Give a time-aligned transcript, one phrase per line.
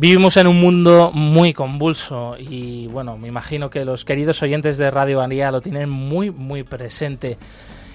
[0.00, 4.90] Vivimos en un mundo muy convulso y bueno, me imagino que los queridos oyentes de
[4.90, 7.36] Radio María lo tienen muy muy presente.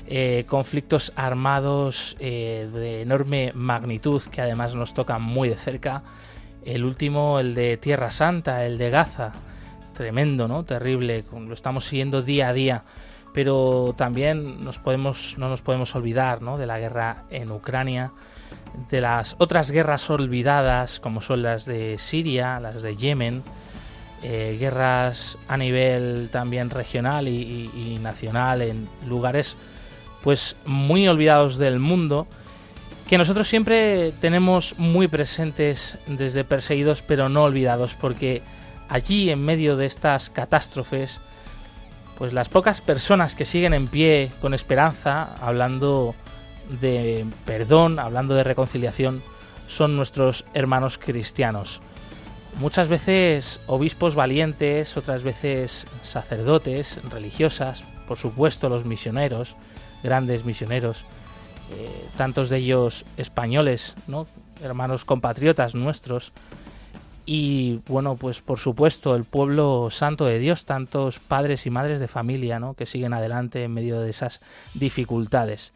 [0.06, 6.04] Eh, conflictos armados eh, de enorme magnitud que además nos tocan muy de cerca.
[6.64, 9.34] El último, el de Tierra Santa, el de Gaza.
[9.96, 10.64] Tremendo, ¿no?
[10.64, 11.26] Terrible.
[11.34, 12.84] Lo estamos siguiendo día a día.
[13.36, 16.58] Pero también nos podemos, no nos podemos olvidar ¿no?
[16.58, 18.12] de la guerra en Ucrania
[18.90, 23.44] de las otras guerras olvidadas, como son las de Siria, las de Yemen,
[24.24, 29.56] eh, guerras a nivel también regional y, nacional en lugares
[30.24, 32.28] pues muy olvidados del mundo,
[33.08, 38.42] que nosotros siempre tenemos muy presentes desde perseguidos pero no olvidados, porque
[38.90, 41.22] allí en medio de estas catástrofes,
[42.18, 46.16] pues las pocas personas que siguen en pie con esperanza, hablando
[46.82, 49.24] de perdón, hablando de reconciliación,
[49.68, 51.82] son nuestros hermanos cristianos.
[52.60, 59.56] Muchas veces obispos valientes, otras veces sacerdotes, religiosas, por supuesto los misioneros,
[60.04, 61.04] grandes misioneros,
[61.72, 64.28] eh, tantos de ellos españoles, ¿no?
[64.62, 66.32] hermanos compatriotas nuestros,
[67.26, 72.08] y bueno, pues por supuesto el pueblo santo de Dios, tantos padres y madres de
[72.08, 72.76] familia, ¿no?
[72.76, 74.42] que siguen adelante en medio de esas
[74.74, 75.74] dificultades.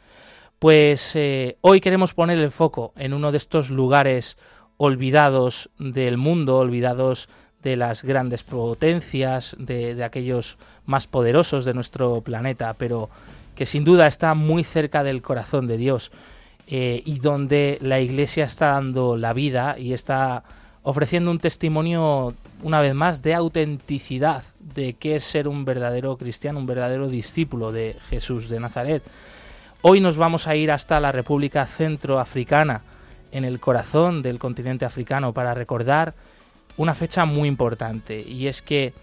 [0.60, 4.38] Pues eh, hoy queremos poner el foco en uno de estos lugares
[4.78, 7.30] olvidados del mundo, olvidados
[7.64, 13.10] de las grandes potencias, de, aquellos más poderosos de nuestro planeta, pero
[13.56, 16.12] que sin duda está muy cerca del corazón de Dios
[16.68, 20.44] eh, y donde la Iglesia está dando la vida y está
[20.84, 26.60] ofreciendo un testimonio una vez más de autenticidad de qué es ser un verdadero cristiano,
[26.60, 29.04] un verdadero discípulo de Jesús de Nazaret.
[29.82, 32.82] Hoy nos vamos a ir hasta la República Centroafricana,
[33.32, 36.16] en el corazón del continente africano, para recordar
[36.78, 38.94] una fecha muy importante, y es que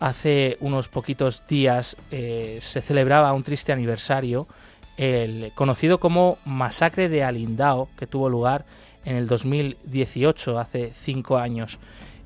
[0.00, 4.48] hace unos poquitos días eh, se celebraba un triste aniversario,
[4.96, 8.64] el conocido como Masacre de Alindao, que tuvo lugar
[9.04, 11.78] en el 2018, hace cinco años.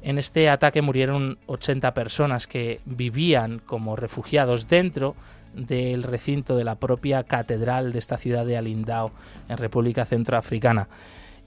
[0.02, 5.16] En este ataque murieron 80 personas que vivían como refugiados dentro
[5.54, 9.10] del recinto de la propia catedral de esta ciudad de Alindao,
[9.48, 10.88] en República Centroafricana.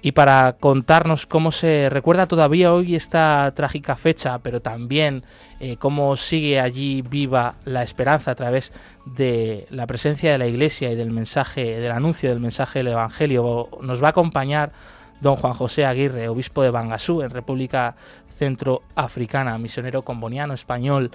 [0.02, 5.24] Y para contarnos cómo se recuerda todavía hoy esta trágica fecha, pero también
[5.60, 8.72] eh, cómo sigue allí viva la esperanza a través
[9.06, 13.68] de la presencia de la Iglesia y del mensaje, del anuncio del mensaje del Evangelio,
[13.82, 14.72] nos va a acompañar
[15.22, 17.96] don Juan José Aguirre, obispo de Bangasú, en República
[18.38, 21.12] Centroafricana, misionero comboniano español,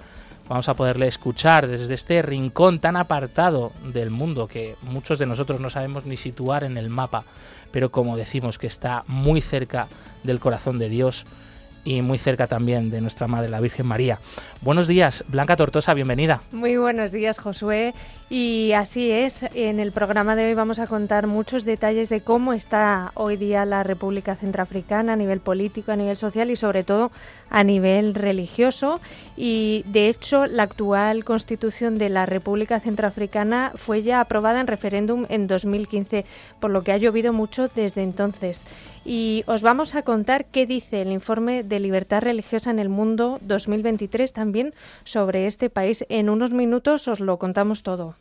[0.47, 5.59] vamos a poderle escuchar desde este rincón tan apartado del mundo que muchos de nosotros
[5.59, 7.23] no sabemos ni situar en el mapa,
[7.71, 9.87] pero como decimos que está muy cerca
[10.23, 11.25] del corazón de Dios
[11.85, 14.19] y muy cerca también de nuestra Madre, la Virgen María.
[14.61, 16.41] Buenos días, Blanca Tortosa, bienvenida.
[16.51, 17.93] Muy buenos días, Josué.
[18.27, 22.53] Y así es, en el programa de hoy vamos a contar muchos detalles de cómo
[22.53, 27.11] está hoy día la República Centroafricana a nivel político, a nivel social y sobre todo
[27.51, 28.99] a nivel religioso.
[29.37, 35.27] Y de hecho, la actual constitución de la República Centroafricana fue ya aprobada en referéndum
[35.29, 36.25] en 2015,
[36.59, 38.65] por lo que ha llovido mucho desde entonces.
[39.05, 43.37] Y os vamos a contar qué dice el informe de libertad religiosa en el mundo
[43.41, 44.73] 2023 también
[45.03, 46.03] sobre este país.
[46.09, 48.15] En unos minutos os lo contamos todo.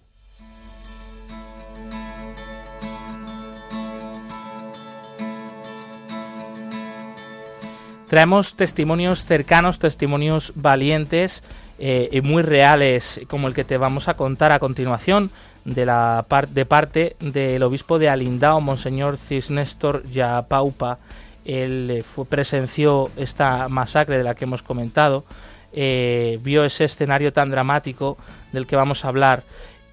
[8.09, 11.43] Traemos testimonios cercanos, testimonios valientes
[11.79, 15.31] eh, y muy reales, como el que te vamos a contar a continuación
[15.65, 20.99] de, la de parte del obispo de Alindao, Monseñor Cisnéstor Yapaupa.
[21.45, 25.25] Él eh, fue, presenció esta masacre de la que hemos comentado,
[25.73, 28.17] eh, vio ese escenario tan dramático
[28.53, 29.45] del que vamos a hablar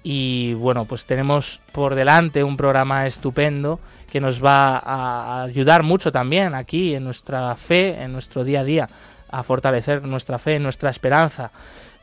[0.02, 3.78] y bueno, pues tenemos por delante un programa estupendo
[4.10, 8.64] que nos va a ayudar mucho también aquí en nuestra fe, en nuestro día a
[8.64, 8.88] día,
[9.30, 11.52] a fortalecer nuestra fe, nuestra esperanza.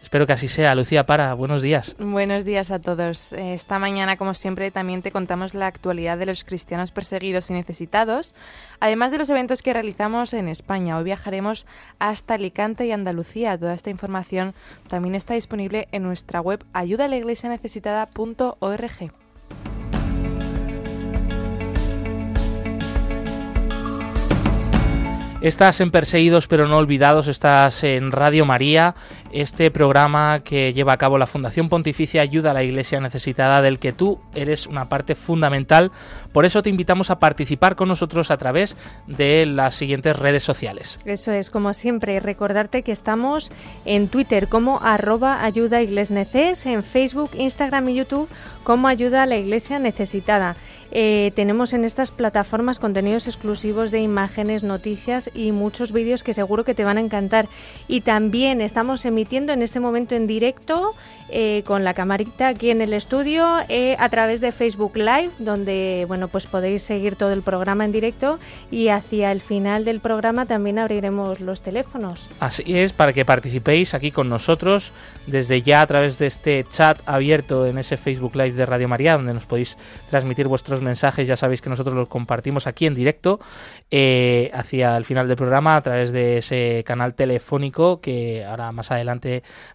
[0.01, 0.75] Espero que así sea.
[0.75, 1.95] Lucía Para, buenos días.
[1.99, 3.33] Buenos días a todos.
[3.33, 7.53] Eh, esta mañana, como siempre, también te contamos la actualidad de los cristianos perseguidos y
[7.53, 8.35] necesitados,
[8.79, 10.97] además de los eventos que realizamos en España.
[10.97, 11.65] Hoy viajaremos
[11.99, 13.57] hasta Alicante y Andalucía.
[13.57, 14.53] Toda esta información
[14.87, 19.11] también está disponible en nuestra web ayudalaiglesianecesitada.org.
[25.41, 28.93] Estás en Perseguidos pero no olvidados, estás en Radio María,
[29.31, 33.79] este programa que lleva a cabo la Fundación Pontificia Ayuda a la Iglesia Necesitada, del
[33.79, 35.91] que tú eres una parte fundamental.
[36.31, 38.75] Por eso te invitamos a participar con nosotros a través
[39.07, 40.99] de las siguientes redes sociales.
[41.05, 43.51] Eso es, como siempre, recordarte que estamos
[43.85, 48.29] en Twitter como arroba ayuda neces, en Facebook, Instagram y YouTube
[48.63, 50.55] como ayuda a la Iglesia Necesitada.
[50.91, 56.63] Eh, tenemos en estas plataformas contenidos exclusivos de imágenes, noticias y muchos vídeos que seguro
[56.63, 57.47] que te van a encantar.
[57.87, 60.95] Y también estamos emitiendo en este momento en directo
[61.27, 66.05] eh, con la camarita aquí en el estudio eh, a través de Facebook Live, donde
[66.07, 68.39] bueno pues podéis seguir todo el programa en directo
[68.71, 72.29] y hacia el final del programa también abriremos los teléfonos.
[72.39, 74.93] Así es, para que participéis aquí con nosotros
[75.27, 79.17] desde ya a través de este chat abierto en ese Facebook Live de Radio María,
[79.17, 79.77] donde nos podéis
[80.09, 81.27] transmitir vuestros mensajes.
[81.27, 83.41] Ya sabéis que nosotros los compartimos aquí en directo
[83.91, 88.91] eh, hacia el final del programa a través de ese canal telefónico que ahora más
[88.91, 89.08] adelante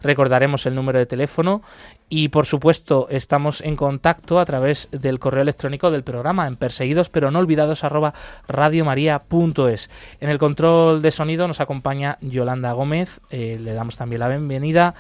[0.01, 1.63] recordaremos el número de teléfono
[2.09, 7.09] y por supuesto estamos en contacto a través del correo electrónico del programa en perseguidos
[7.09, 8.15] pero no olvidados arroba
[8.49, 9.91] radiomaria.es.
[10.21, 14.95] En el control de sonido nos acompaña Yolanda Gómez, eh, le damos también la bienvenida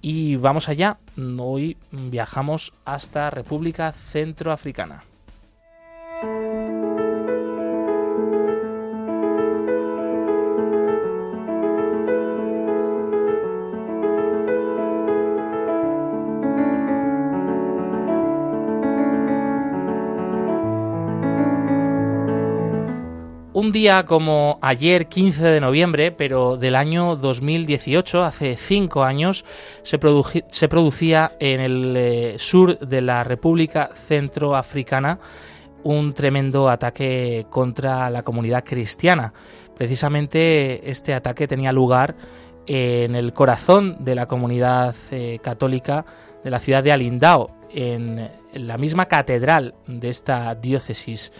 [0.00, 0.98] y vamos allá.
[1.38, 5.07] Hoy viajamos hasta República Centroafricana.
[24.06, 29.44] Como ayer, 15 de noviembre, pero del año 2018, hace cinco años,
[29.82, 35.20] se, producía en el eh, sur de la República Centroafricana
[35.84, 39.32] un tremendo ataque contra la comunidad cristiana.
[39.76, 42.16] Precisamente este ataque tenía lugar
[42.66, 46.04] en el corazón de la comunidad eh, católica
[46.42, 51.32] de la ciudad de Alindao, en la misma catedral de esta diócesis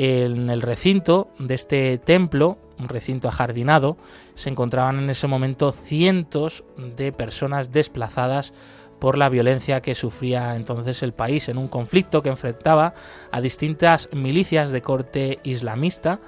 [0.00, 3.96] en el recinto de este templo, un recinto ajardinado,
[4.36, 6.62] se encontraban en ese momento cientos
[6.96, 8.52] de personas desplazadas
[9.00, 12.94] por la violencia que sufría entonces el país en un conflicto que enfrentaba
[13.32, 16.20] a distintas milicias de corte islamista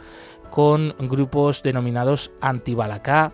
[0.51, 3.33] con grupos denominados antibalacá,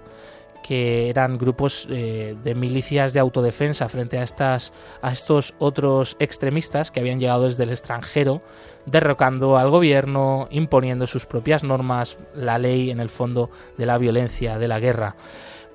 [0.67, 6.91] que eran grupos eh, de milicias de autodefensa frente a, estas, a estos otros extremistas
[6.91, 8.43] que habían llegado desde el extranjero,
[8.85, 14.59] derrocando al gobierno, imponiendo sus propias normas, la ley en el fondo de la violencia,
[14.59, 15.15] de la guerra.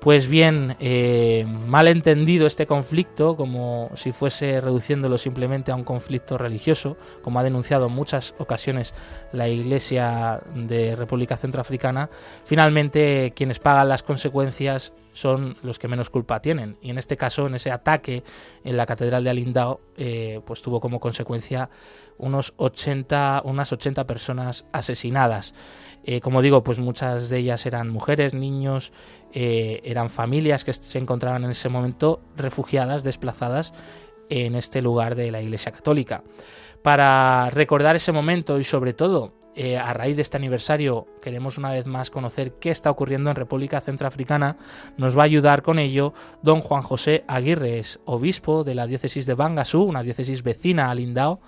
[0.02, 6.36] Pues bien, eh, mal entendido este conflicto, como si fuese reduciéndolo simplemente a un conflicto
[6.36, 8.94] religioso, como ha denunciado en muchas ocasiones
[9.30, 12.10] la Iglesia de República Centroafricana,
[12.44, 16.76] finalmente quienes pagan las consecuencias son los que menos culpa tienen.
[16.82, 18.22] Y en este caso, en ese ataque
[18.64, 21.70] en la Catedral de Alindao, eh, pues tuvo como consecuencia
[22.18, 25.54] unos 80, unas 80 personas asesinadas.
[26.04, 28.92] Eh, como digo, pues muchas de ellas eran mujeres, niños,
[29.32, 33.72] eh, eran familias que se encontraban en ese momento refugiadas, desplazadas
[34.28, 36.24] en este lugar de la Iglesia Católica.
[36.82, 41.70] Para recordar ese momento y sobre todo eh, a raíz de este aniversario queremos una
[41.70, 44.56] vez más conocer qué está ocurriendo en República Centroafricana,
[44.96, 49.34] nos va a ayudar con ello don Juan José Aguirre, obispo de la diócesis de
[49.34, 51.40] Bangasú, una diócesis vecina a Lindao,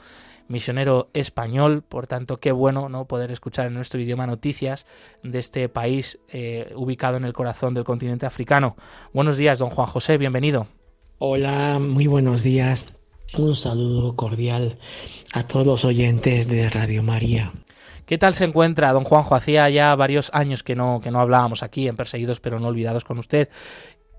[0.49, 4.87] misionero español, por tanto qué bueno no poder escuchar en nuestro idioma noticias
[5.23, 8.77] de este país eh, ubicado en el corazón del continente africano.
[9.13, 10.67] Buenos días, don Juan José, bienvenido.
[11.19, 12.85] Hola, muy buenos días.
[13.39, 14.79] Un saludo cordial
[15.33, 17.53] a todos los oyentes de Radio María.
[18.07, 19.35] ¿Qué tal se encuentra, don Juanjo?
[19.35, 23.05] Hacía ya varios años que no, que no hablábamos aquí en Perseguidos pero no olvidados
[23.05, 23.49] con usted.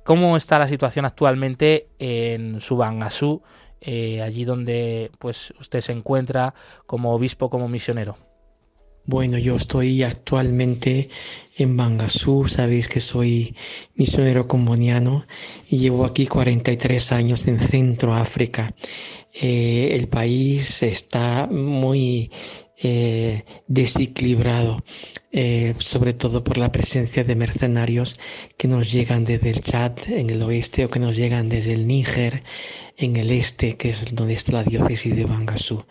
[0.04, 3.44] ¿Cómo está la situación actualmente en Subangasú,
[3.82, 6.56] eh, allí donde pues usted se encuentra
[6.88, 8.18] como obispo, como misionero?
[9.08, 11.10] Bueno, yo estoy actualmente
[11.56, 13.56] en Bangasú, sabéis que soy
[13.94, 15.28] misionero comuniano
[15.70, 18.74] y llevo aquí 43 años en Centro África.
[19.32, 22.32] Eh, el país está muy
[22.78, 24.84] eh, desequilibrado,
[25.32, 28.20] eh, sobre todo por la presencia de mercenarios
[28.58, 31.88] que nos llegan desde el Chad en el oeste o que nos llegan desde el
[31.88, 32.44] Níger
[32.98, 35.86] en el este, que es donde está la diócesis de Bangasú.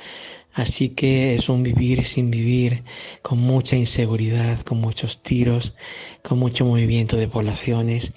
[0.54, 2.84] Así que es un vivir sin vivir,
[3.22, 5.74] con mucha inseguridad, con muchos tiros,
[6.22, 8.12] con mucho movimiento de poblaciones.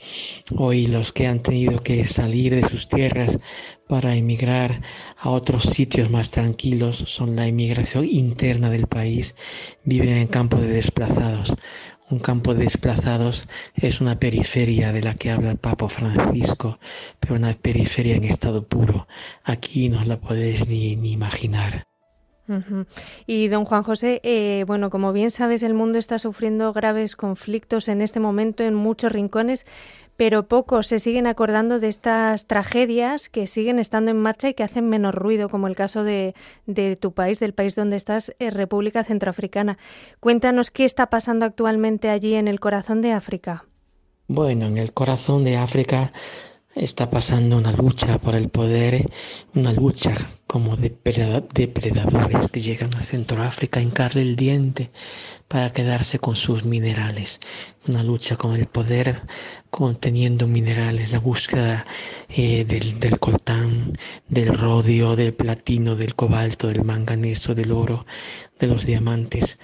[0.55, 3.39] Hoy los que han tenido que salir de sus tierras
[3.88, 4.82] para emigrar
[5.17, 9.36] a otros sitios más tranquilos son la inmigración interna del país,
[9.84, 11.53] viven en campo de desplazados.
[12.10, 16.79] Un campo de desplazados es una periferia de la que habla el Papa Francisco,
[17.20, 19.08] pero una periferia en estado puro.
[19.44, 21.86] Aquí no la podéis ni, ni imaginar.
[23.25, 27.89] Y don Juan José, eh, bueno, como bien sabes, el mundo está sufriendo graves conflictos
[27.89, 29.65] en este momento en muchos rincones,
[30.17, 34.63] pero pocos se siguen acordando de estas tragedias que siguen estando en marcha y que
[34.63, 36.33] hacen menos ruido, como el caso de,
[37.00, 39.77] tu país, del país donde estás, eh, República Centroafricana.
[40.19, 43.65] Cuéntanos qué está pasando actualmente allí en el corazón de África.
[44.27, 46.12] Bueno, en el corazón de África
[46.75, 49.05] está pasando una lucha por el poder,
[49.55, 50.15] una lucha
[50.47, 50.89] como de
[51.53, 54.89] depredadores que llegan a Centroáfrica a hincarle el diente
[55.48, 57.39] para quedarse con sus minerales.
[57.88, 59.22] Una lucha con el poder
[59.70, 61.86] conteniendo minerales, la búsqueda
[62.30, 63.94] eh, del, del coltán,
[64.27, 68.06] del rodio, del platino, del cobalto, del manganeso, del oro,
[68.60, 69.58] de los diamantes.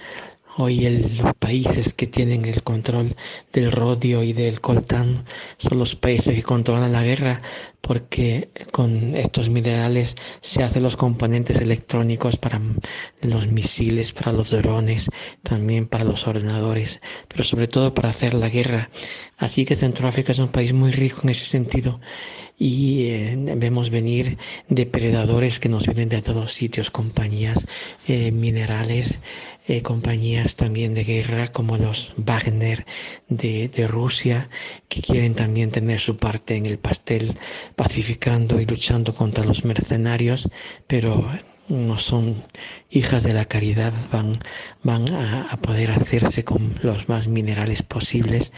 [0.56, 3.16] Hoy los países que tienen el control
[3.52, 5.24] del rodio y del coltán
[5.58, 7.42] son los países que controlan la guerra
[7.80, 12.60] porque con estos minerales se hacen los componentes electrónicos para
[13.22, 15.10] los misiles, para los drones,
[15.42, 18.90] también para los ordenadores, pero sobre todo para hacer la guerra.
[19.38, 22.00] Así que Centroáfrica es un país muy rico en ese sentido
[22.56, 27.66] y eh, vemos venir depredadores que nos vienen de todos sitios, compañías
[28.06, 29.18] eh, minerales
[29.66, 32.84] eh, compañías también de guerra como los Wagner
[33.28, 34.48] de, de, Rusia,
[34.88, 37.36] que quieren también tener su parte en el pastel,
[37.76, 40.48] pacificando y luchando contra los mercenarios,
[40.86, 41.26] pero
[41.68, 42.42] no son
[42.90, 44.32] hijas de la caridad, van,
[44.82, 48.52] van a, poder hacerse con los más minerales posibles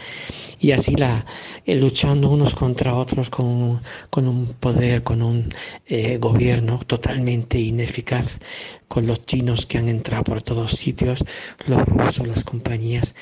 [0.59, 1.25] y así la,
[1.65, 5.53] eh, luchando unos contra otros con, con un poder, con un
[5.87, 8.37] eh, gobierno totalmente ineficaz,
[8.87, 11.23] con los chinos que han entrado por todos sitios,
[11.67, 13.15] los rusos, las compañías.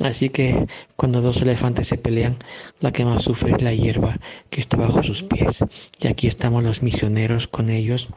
[0.00, 0.66] Así que
[0.96, 2.36] cuando dos elefantes se pelean,
[2.80, 4.16] la que más sufre es la hierba
[4.50, 5.58] que está bajo sus pies.
[6.00, 8.08] Y aquí estamos los misioneros con ellos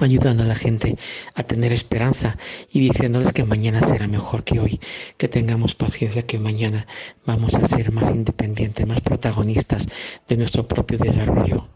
[0.00, 0.96] ayudando a la gente
[1.34, 2.36] a tener esperanza
[2.70, 4.80] y diciéndoles que mañana será mejor que hoy,
[5.16, 6.86] que tengamos paciencia, que mañana
[7.26, 9.86] vamos a ser más independientes, más protagonistas
[10.28, 11.66] de nuestro propio desarrollo.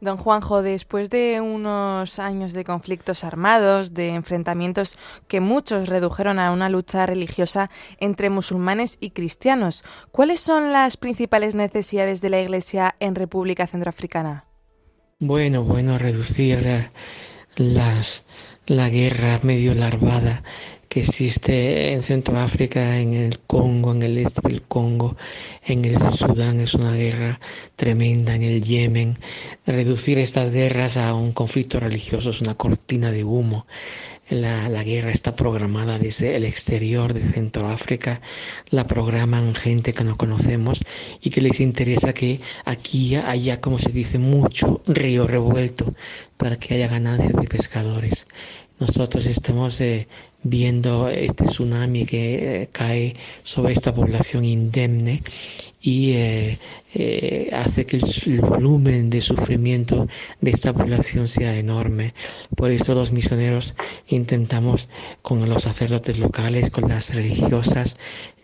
[0.00, 4.98] Don Juanjo, después de unos años de conflictos armados, de enfrentamientos
[5.28, 11.54] que muchos redujeron a una lucha religiosa entre musulmanes y cristianos, ¿cuáles son las principales
[11.54, 14.44] necesidades de la Iglesia en República Centroafricana?
[15.20, 16.90] Bueno, bueno, reducir
[17.56, 18.22] las,
[18.66, 20.42] la guerra medio larvada
[20.94, 25.16] que existe en Centroáfrica, en el Congo, en el este del Congo,
[25.66, 27.40] en el Sudán es una guerra
[27.74, 29.18] tremenda, en el Yemen.
[29.66, 33.66] Reducir estas guerras a un conflicto religioso es una cortina de humo.
[34.30, 38.20] La, la, guerra está programada desde el exterior de Centroáfrica,
[38.70, 40.80] la programan gente que no conocemos
[41.20, 45.92] y que les interesa que aquí haya, como se dice, mucho río revuelto
[46.36, 48.26] para que haya ganancias de pescadores.
[48.80, 50.08] Nosotros estamos eh,
[50.42, 55.22] viendo este tsunami que eh, cae sobre esta población indemne
[55.80, 56.58] y eh,
[56.94, 60.06] eh, hace que el, volumen de sufrimiento
[60.40, 62.14] de esta población sea enorme.
[62.56, 63.74] Por eso los misioneros
[64.08, 64.88] intentamos
[65.22, 67.96] con los sacerdotes locales, con las religiosas,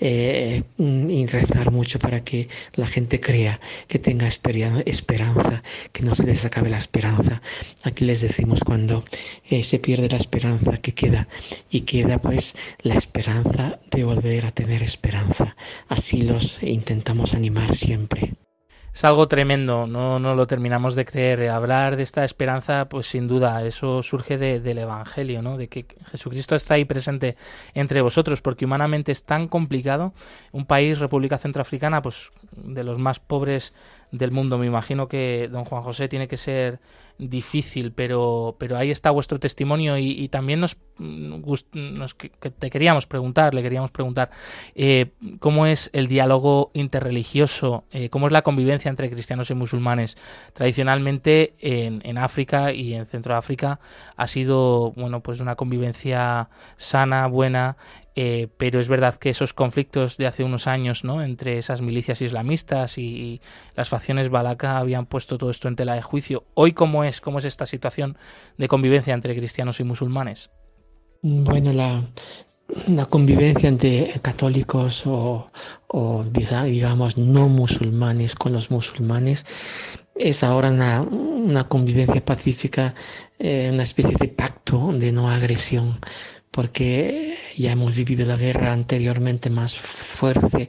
[0.02, 6.24] eh, y rezar mucho para que la gente crea, que tenga esperanza, que no se
[6.24, 7.42] les acabe la esperanza.
[7.84, 9.04] Aquí les decimos cuando
[9.50, 11.28] eh, se pierde la esperanza que queda
[11.70, 15.54] y queda pues la esperanza de volver a tener esperanza.
[15.88, 18.32] Así los intentamos animar siempre
[18.92, 21.48] es algo tremendo, no, no lo terminamos de creer.
[21.48, 25.56] Hablar de esta esperanza, pues sin duda, eso surge del Evangelio, ¿no?
[25.56, 27.36] De que Jesucristo está ahí presente
[27.74, 30.12] entre vosotros, porque humanamente es tan complicado.
[30.50, 33.72] Un país, República Centroafricana, pues de los más pobres
[34.10, 34.58] del mundo.
[34.58, 36.80] Me imagino que don Juan José tiene que ser
[37.18, 40.76] difícil, pero, pero ahí está vuestro testimonio y, también nos,
[42.58, 44.30] te queríamos preguntar, le queríamos preguntar
[44.74, 50.16] eh, cómo es el diálogo interreligioso, eh, cómo es la convivencia entre cristianos y musulmanes.
[50.52, 53.80] Tradicionalmente en, África y en Centroáfrica
[54.16, 57.76] ha sido bueno pues una convivencia sana, buena
[58.16, 61.22] eh, pero es verdad que esos conflictos de hace unos años ¿no?
[61.22, 63.40] entre esas milicias islamistas y,
[63.74, 66.44] las facciones balaca habían puesto todo esto en tela de juicio.
[66.54, 68.18] Hoy, ¿cómo es, cómo es esta situación
[68.58, 70.50] de convivencia entre cristianos y musulmanes?
[71.22, 75.50] Bueno, la, convivencia entre católicos o,
[76.64, 79.44] digamos no musulmanes con los musulmanes
[80.14, 82.94] es ahora una, una convivencia pacífica,
[83.38, 85.98] eh, una especie de pacto de no agresión
[86.50, 90.68] porque ya hemos vivido la guerra anteriormente más fuerte,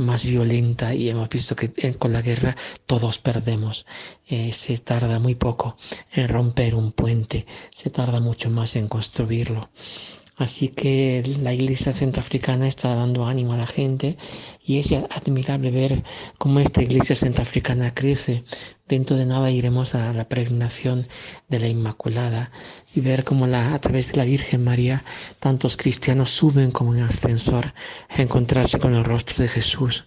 [0.00, 3.86] más violenta y hemos visto que eh, con la guerra todos perdemos.
[4.26, 5.76] Eh, se tarda muy poco
[6.12, 9.70] en romper un puente, se tarda mucho más en construirlo.
[10.40, 14.16] Así que la iglesia centroafricana está dando ánimo a la gente
[14.64, 16.02] y es admirable ver
[16.38, 18.42] cómo esta iglesia centroafricana crece.
[18.88, 21.06] Dentro de nada iremos a la peregrinación
[21.50, 22.50] de la Inmaculada
[22.94, 25.04] y ver cómo la, a través de la Virgen María
[25.40, 27.74] tantos cristianos suben como en ascensor
[28.08, 30.06] a encontrarse con el rostro de Jesús.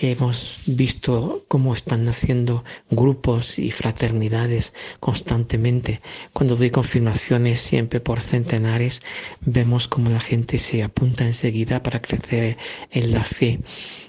[0.00, 6.00] Hemos visto cómo están naciendo grupos y fraternidades constantemente.
[6.32, 9.02] Cuando doy confirmaciones siempre por centenares,
[9.40, 12.56] vemos cómo la gente se apunta enseguida para crecer
[12.92, 13.58] en la fe.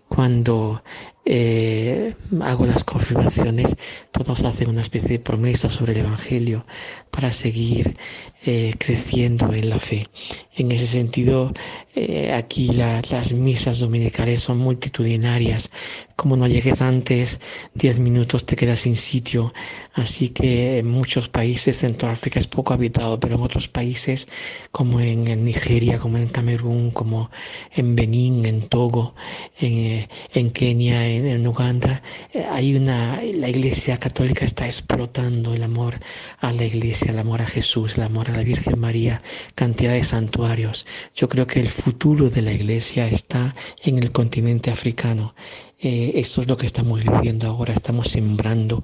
[0.07, 0.83] Cuando
[1.25, 3.75] eh, hago las confirmaciones,
[4.11, 6.65] todos hacen una especie de promesa sobre el Evangelio
[7.09, 7.97] para seguir
[8.45, 10.07] eh, creciendo en la fe.
[10.55, 11.53] En ese sentido,
[11.95, 15.69] eh, aquí las misas dominicales son multitudinarias.
[16.15, 17.39] Como no llegues antes,
[17.73, 19.53] diez minutos te quedas sin sitio.
[19.93, 24.27] Así que en muchos países, Centroáfrica es poco habitado, pero en otros países,
[24.71, 27.31] como en, Nigeria, como en Camerún, como
[27.73, 29.15] en Benín, en Togo,
[29.59, 32.01] en, en Kenia, en, en Uganda,
[32.33, 35.99] eh, hay una, la iglesia católica está explotando el amor
[36.39, 39.21] a la iglesia, el amor a Jesús, el amor la Virgen María,
[39.55, 40.85] cantidad de santuarios.
[41.15, 45.33] Yo creo que el futuro de la iglesia está en el continente africano.
[45.81, 48.83] Eh, eso es lo que estamos viviendo ahora, estamos sembrando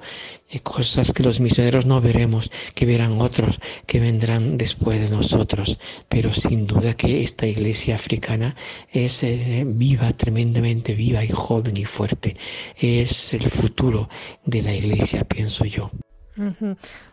[0.50, 5.78] eh, cosas que los misioneros no veremos, que verán otros, que vendrán después de nosotros.
[6.08, 8.56] Pero sin duda que esta iglesia africana
[8.94, 12.38] es eh, viva, tremendamente viva y joven y fuerte.
[12.78, 14.08] Es el futuro
[14.46, 15.92] de la iglesia, pienso yo.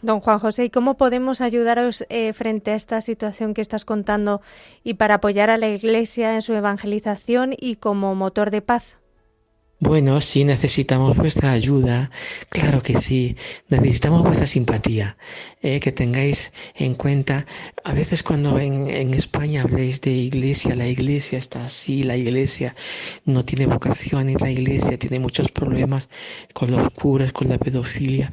[0.03, 4.41] Don Juan José, ¿y cómo podemos ayudaros eh, frente a esta situación que estás contando
[4.83, 8.97] y para apoyar a la Iglesia en su evangelización y como motor de paz?
[9.85, 12.13] Bueno, sí necesitamos vuestra ayuda,
[12.51, 13.35] claro que sí,
[13.69, 15.17] necesitamos vuestra simpatía,
[15.61, 17.47] eh, que tengáis en cuenta,
[17.83, 22.77] a veces cuando en, en, España habléis de iglesia, la iglesia está así, la iglesia
[23.25, 26.09] no tiene vocación y la iglesia tiene muchos problemas
[26.55, 28.31] con los curas, con la pedofilia,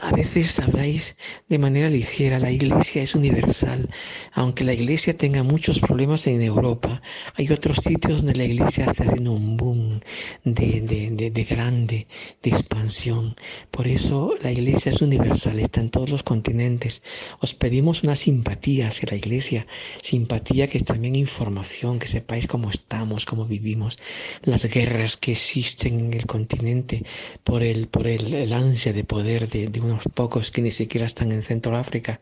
[0.00, 1.16] a veces habláis
[1.48, 3.88] de manera ligera, la iglesia es universal,
[4.32, 7.02] aunque la iglesia tenga muchos problemas en Europa,
[7.36, 10.00] hay otros sitios donde la iglesia haciendo un boom
[10.42, 12.06] de de, grande,
[12.42, 13.36] de expansión.
[13.70, 17.02] Por eso la iglesia es universal, está en todos los continentes.
[17.40, 19.66] Os pedimos una simpatía hacia la iglesia,
[20.02, 23.98] simpatía que es también información, que sepáis cómo estamos, cómo vivimos,
[24.42, 27.04] las guerras que existen en el continente
[27.44, 31.42] por el, por el, ansia de poder de, unos pocos que ni siquiera están en
[31.42, 32.20] Centro África.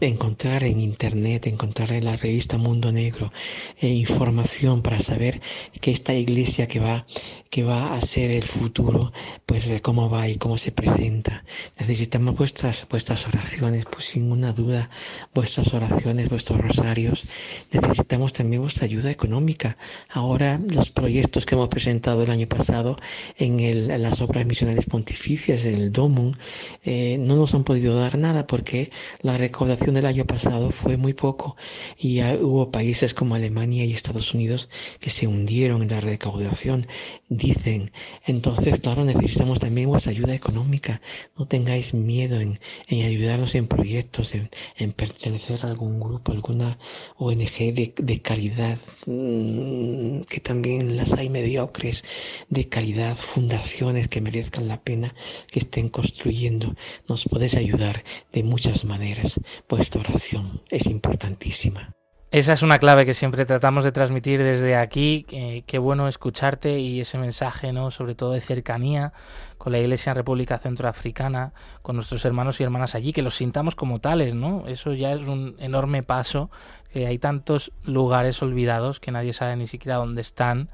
[0.00, 3.32] encontrar en internet, encontrar en la revista Mundo Negro
[3.80, 5.40] eh, información para saber
[5.80, 7.06] que esta iglesia que va
[7.56, 9.14] que va a ser el futuro,
[9.46, 11.42] pues de cómo va y cómo se presenta.
[11.80, 14.90] Necesitamos vuestras, vuestras oraciones, pues sin ninguna duda,
[15.34, 17.24] vuestras oraciones, vuestros rosarios.
[17.72, 19.78] Necesitamos también vuestra ayuda económica.
[20.10, 22.98] Ahora los proyectos que hemos presentado el año pasado
[23.38, 26.36] en, el, en las obras misionales pontificias, en el DOMUN,
[26.84, 28.90] eh, no nos han podido dar nada porque
[29.22, 31.56] la recaudación del año pasado fue muy poco
[31.98, 34.68] y hubo países como Alemania y Estados Unidos
[35.00, 36.86] que se hundieron en la recaudación
[37.28, 37.90] dicen.
[38.24, 41.00] Entonces, claro, necesitamos también vuestra ayuda económica.
[41.36, 42.58] No tengáis miedo en,
[42.88, 46.78] ayudarnos en proyectos, en, pertenecer a algún grupo, alguna
[47.16, 52.04] ONG de, de caridad, mm, que también las hay mediocres,
[52.48, 55.14] de caridad, fundaciones que merezcan la pena
[55.50, 56.74] que estén construyendo.
[57.08, 59.40] Nos podéis ayudar de muchas maneras.
[59.68, 61.94] Vuestra oración es importantísima.
[62.32, 65.24] Esa es una clave que siempre tratamos de transmitir desde aquí.
[65.64, 67.92] qué bueno escucharte y ese mensaje, ¿no?
[67.92, 69.12] Sobre todo de cercanía
[69.58, 73.76] con la Iglesia en República Centroafricana, con nuestros hermanos y hermanas allí, que los sintamos
[73.76, 74.64] como tales, ¿no?
[74.66, 76.50] Eso ya es un enorme paso,
[76.92, 80.68] que hay tantos lugares olvidados que nadie sabe ni siquiera dónde están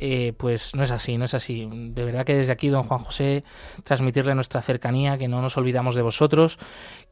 [0.00, 1.68] eh, pues no es así, no es así.
[1.70, 3.44] De verdad que desde aquí, don Juan José,
[3.84, 6.58] transmitirle nuestra cercanía, que no nos olvidamos de vosotros,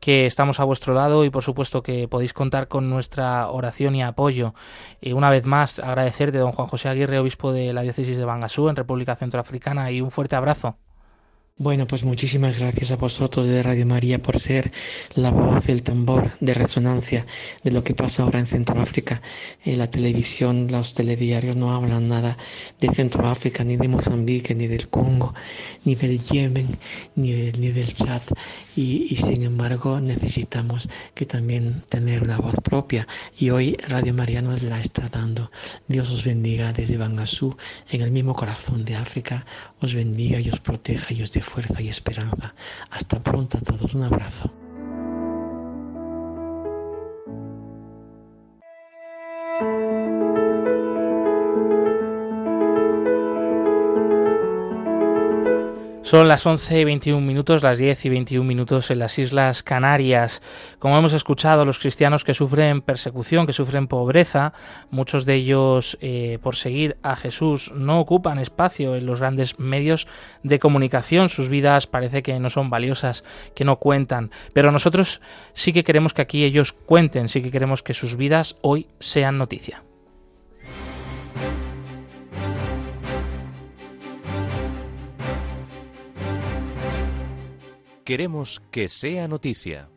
[0.00, 4.02] que estamos a vuestro lado y por supuesto que podéis contar con nuestra oración y
[4.02, 4.54] apoyo.
[5.00, 8.68] Y una vez más, agradecerte, don Juan José Aguirre, obispo de la diócesis de Bangasú,
[8.68, 10.76] en República Centroafricana, y un fuerte abrazo.
[11.58, 14.70] Bueno, pues muchísimas gracias a vosotros de Radio María por ser
[15.14, 17.24] la voz, el tambor de resonancia
[17.64, 19.22] de lo que pasa ahora en Centroáfrica.
[19.64, 22.36] En eh, la televisión, los telediarios no hablan nada
[22.78, 25.32] de Centroáfrica, ni de Mozambique, ni del Congo,
[25.86, 26.76] ni del Yemen,
[27.14, 28.20] ni, ni del Chad.
[28.76, 33.08] Y, sin embargo necesitamos que también tener una voz propia.
[33.38, 35.50] Y hoy Radio María nos la está dando.
[35.88, 37.56] Dios os bendiga desde Bangasú,
[37.90, 39.46] en el mismo corazón de África.
[39.84, 42.54] Os bendiga y os proteja y os dé fuerza y esperanza.
[42.90, 43.94] Hasta pronto a todos.
[43.94, 44.65] Un abrazo.
[56.06, 60.40] Son las 11 y 21 minutos, las 10 y 21 minutos en las Islas Canarias.
[60.78, 64.52] Como hemos escuchado, los cristianos que sufren persecución, que sufren pobreza,
[64.90, 70.06] muchos de ellos eh, por seguir a Jesús no ocupan espacio en los grandes medios
[70.44, 71.28] de comunicación.
[71.28, 73.24] Sus vidas parece que no son valiosas,
[73.56, 74.30] que no cuentan.
[74.52, 75.20] Pero nosotros
[75.54, 79.38] sí que queremos que aquí ellos cuenten, sí que queremos que sus vidas hoy sean
[79.38, 79.82] noticia.
[88.06, 89.88] Queremos que sea noticia.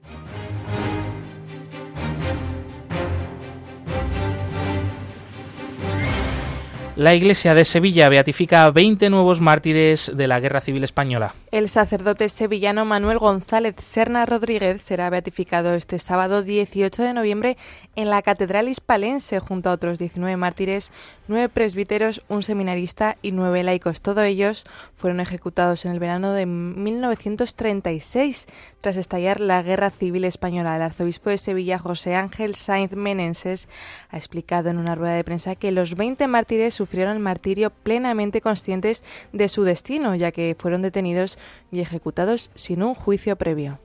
[6.96, 11.36] La Iglesia de Sevilla beatifica a 20 nuevos mártires de la Guerra Civil Española.
[11.52, 17.58] El sacerdote sevillano Manuel González Serna Rodríguez será beatificado este sábado 18 de noviembre
[17.96, 20.92] en la Catedral Hispalense junto a otros 19 mártires,
[21.28, 24.02] 9 presbíteros, un seminarista y 9 laicos.
[24.02, 24.64] Todos ellos
[24.96, 28.46] fueron ejecutados en el verano de 1936
[28.82, 30.76] tras estallar la Guerra Civil Española.
[30.76, 33.68] El arzobispo de Sevilla, José Ángel Sainz Menenses,
[34.12, 38.40] ha explicado en una rueda de prensa que los 20 mártires sufrieron el martirio plenamente
[38.40, 41.39] conscientes de su destino, ya que fueron detenidos
[41.72, 43.80] y ejecutados sin un juicio previo.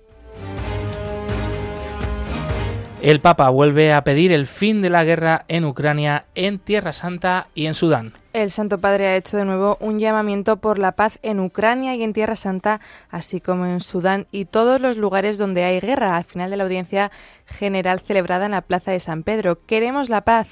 [3.05, 7.49] El Papa vuelve a pedir el fin de la guerra en Ucrania, en Tierra Santa
[7.55, 8.15] y en Sudán.
[8.33, 12.03] El Santo Padre ha hecho de nuevo un llamamiento por la paz en Ucrania y
[12.03, 16.17] en Tierra Santa, así como en Sudán y todos los lugares donde hay guerra.
[16.17, 17.13] Al final de la audiencia
[17.45, 19.59] general celebrada en la Plaza de San Pedro.
[19.67, 20.49] Queremos la paz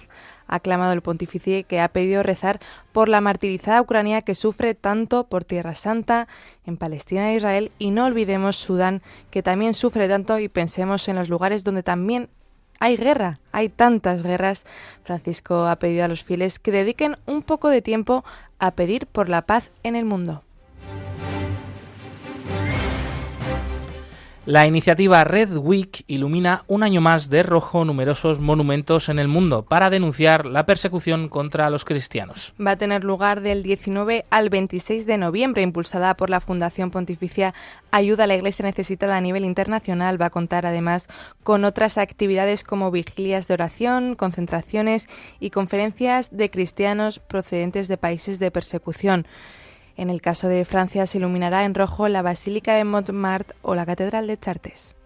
[0.47, 2.61] ha clamado el pontífice que ha pedido rezar
[2.93, 6.29] por la martirizada Ucrania que sufre tanto por Tierra Santa,
[6.65, 11.17] en Palestina e Israel, y no olvidemos Sudán, que también sufre tanto, y pensemos en
[11.17, 12.29] los lugares donde también
[12.83, 14.67] hay guerra, hay tantas guerras.
[15.05, 18.25] Francisco ha pedido a los fieles que dediquen un poco de tiempo
[18.59, 20.43] a pedir por la paz en el mundo.
[24.45, 29.63] La iniciativa Red Week ilumina un año más de rojo numerosos monumentos en el mundo
[29.63, 32.53] para denunciar la persecución contra los cristianos.
[32.61, 37.55] Va a tener lugar del 19 al 26 de noviembre, impulsada por la Fundación Pontificia
[37.93, 40.21] Ayuda a la Iglesia Necesitada a nivel internacional.
[40.21, 41.07] Va a contar además
[41.45, 45.07] con otras actividades como vigilias de oración, concentraciones
[45.39, 49.25] y conferencias de cristianos procedentes de países de persecución.
[49.97, 53.87] En el caso de Francia se iluminará en rojo la Basílica de Montmartre o la
[53.87, 54.97] Catedral de Chartres.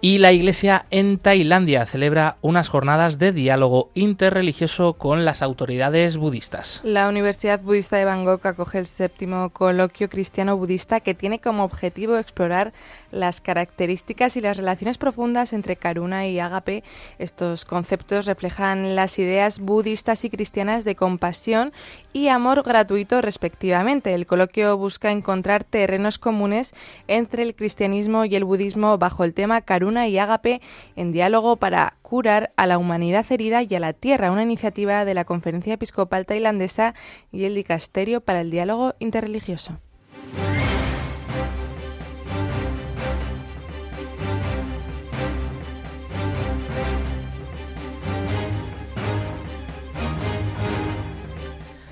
[0.00, 6.80] Y la Iglesia en Tailandia celebra unas jornadas de diálogo interreligioso con las autoridades budistas.
[6.84, 12.16] La Universidad Budista de Bangkok acoge el séptimo coloquio cristiano budista que tiene como objetivo
[12.16, 12.72] explorar
[13.10, 16.84] las características y las relaciones profundas entre karuna y agape.
[17.18, 21.72] Estos conceptos reflejan las ideas budistas y cristianas de compasión
[22.12, 24.14] y amor gratuito respectivamente.
[24.14, 26.72] El coloquio busca encontrar terrenos comunes
[27.08, 30.60] entre el cristianismo y el budismo bajo el tema karuna y Ágape
[30.96, 35.14] en diálogo para curar a la humanidad herida y a la tierra, una iniciativa de
[35.14, 36.94] la Conferencia Episcopal Tailandesa
[37.32, 39.78] y el Dicasterio para el Diálogo Interreligioso.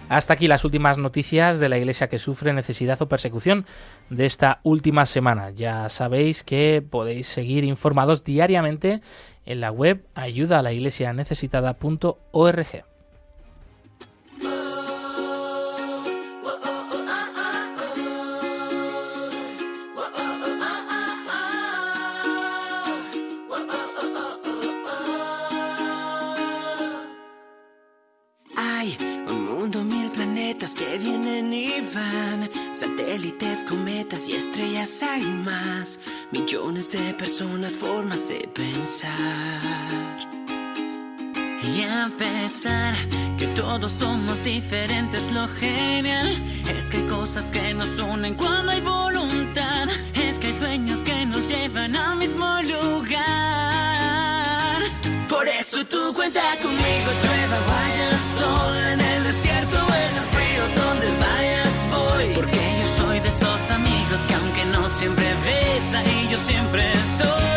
[0.08, 3.66] Hasta aquí las últimas noticias de la Iglesia que sufre necesidad o persecución
[4.08, 5.50] de esta última semana.
[5.50, 9.00] Ya sabéis que podéis seguir informados diariamente
[9.46, 11.12] en la web ayuda a la iglesia.
[35.02, 35.98] Hay más,
[36.30, 39.10] millones de personas, formas de pensar.
[41.62, 42.94] Y a pesar
[43.36, 46.28] que todos somos diferentes, lo genial
[46.78, 51.26] es que hay cosas que nos unen cuando hay voluntad, es que hay sueños que
[51.26, 53.22] nos llevan al mismo lugar.
[55.28, 57.10] Por eso tú cuenta conmigo,
[65.96, 67.55] ahí yo siempre estoy.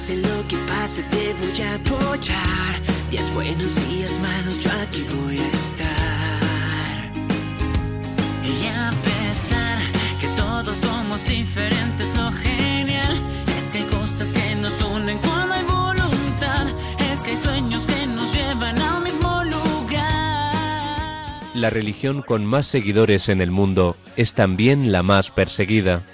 [0.00, 2.80] Pase lo que pase, te voy a apoyar.
[3.10, 7.12] Días buenos, días malos, yo aquí voy a estar.
[8.42, 9.78] Y a pesar
[10.20, 13.14] que todos somos diferentes, lo genial
[13.58, 16.66] es que hay cosas que nos unen cuando hay voluntad.
[17.12, 20.54] Es que hay sueños que nos llevan al mismo lugar.
[21.54, 26.04] La religión con más seguidores en el mundo es también la más perseguida.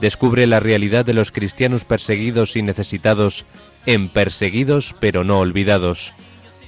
[0.00, 3.44] Descubre la realidad de los cristianos perseguidos y necesitados
[3.86, 6.12] en Perseguidos pero no olvidados,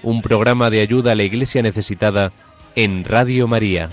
[0.03, 2.33] un programa de ayuda a la Iglesia necesitada
[2.75, 3.90] en Radio María.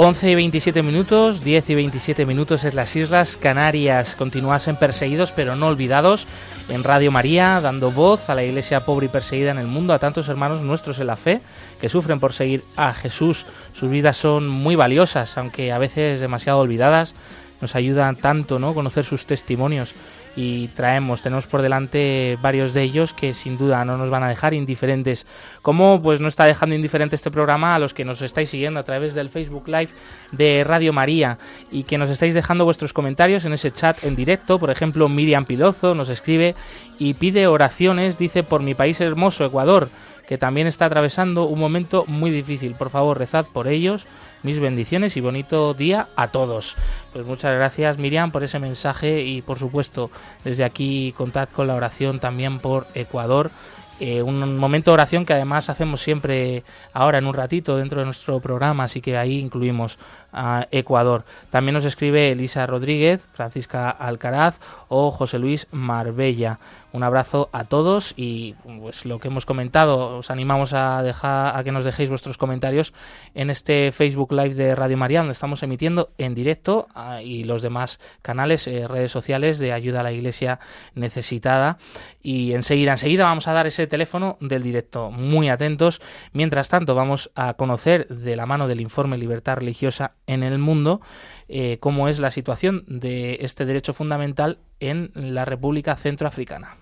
[0.00, 4.14] 11 y 27 minutos, 10 y 27 minutos es las Islas Canarias.
[4.14, 6.28] Continúas en Perseguidos pero no olvidados
[6.68, 9.98] en Radio María, dando voz a la iglesia pobre y perseguida en el mundo, a
[9.98, 11.40] tantos hermanos nuestros en la fe
[11.80, 13.44] que sufren por seguir a Jesús.
[13.72, 17.16] Sus vidas son muy valiosas, aunque a veces demasiado olvidadas.
[17.60, 18.74] Nos ayudan tanto, ¿no?
[18.74, 19.96] Conocer sus testimonios
[20.40, 24.28] y traemos, tenemos por delante varios de ellos que sin duda no nos van a
[24.28, 25.26] dejar indiferentes.
[25.62, 28.84] Como pues no está dejando indiferente este programa a los que nos estáis siguiendo a
[28.84, 29.88] través del Facebook Live
[30.30, 31.38] de Radio María
[31.72, 34.60] y que nos estáis dejando vuestros comentarios en ese chat en directo.
[34.60, 36.54] Por ejemplo, Miriam Pilozo nos escribe
[37.00, 39.88] y pide oraciones, dice, por mi país hermoso, Ecuador,
[40.28, 42.76] que también está atravesando un momento muy difícil.
[42.76, 44.06] Por favor, rezad por ellos
[44.42, 46.76] mis bendiciones y bonito día a todos.
[47.12, 50.10] Pues muchas gracias Miriam por ese mensaje y por supuesto
[50.44, 53.50] desde aquí contad con la oración también por Ecuador
[54.00, 58.04] eh, un momento de oración que además hacemos siempre ahora en un ratito dentro de
[58.04, 59.98] nuestro programa, así que ahí incluimos
[60.32, 61.24] a Ecuador.
[61.50, 66.58] También nos escribe Elisa Rodríguez, Francisca Alcaraz o José Luis Marbella.
[66.92, 71.62] Un abrazo a todos y pues lo que hemos comentado, os animamos a dejar a
[71.64, 72.94] que nos dejéis vuestros comentarios
[73.34, 76.88] en este Facebook Live de Radio María, donde estamos emitiendo en directo
[77.22, 80.60] y los demás canales, eh, redes sociales de ayuda a la Iglesia
[80.94, 81.78] necesitada.
[82.22, 85.10] Y enseguida, enseguida vamos a dar ese teléfono del directo.
[85.10, 86.00] Muy atentos.
[86.32, 91.00] Mientras tanto, vamos a conocer de la mano del informe Libertad Religiosa en el mundo
[91.48, 96.76] eh, cómo es la situación de este derecho fundamental en la República Centroafricana.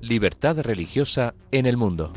[0.00, 2.14] Libertad religiosa en el mundo.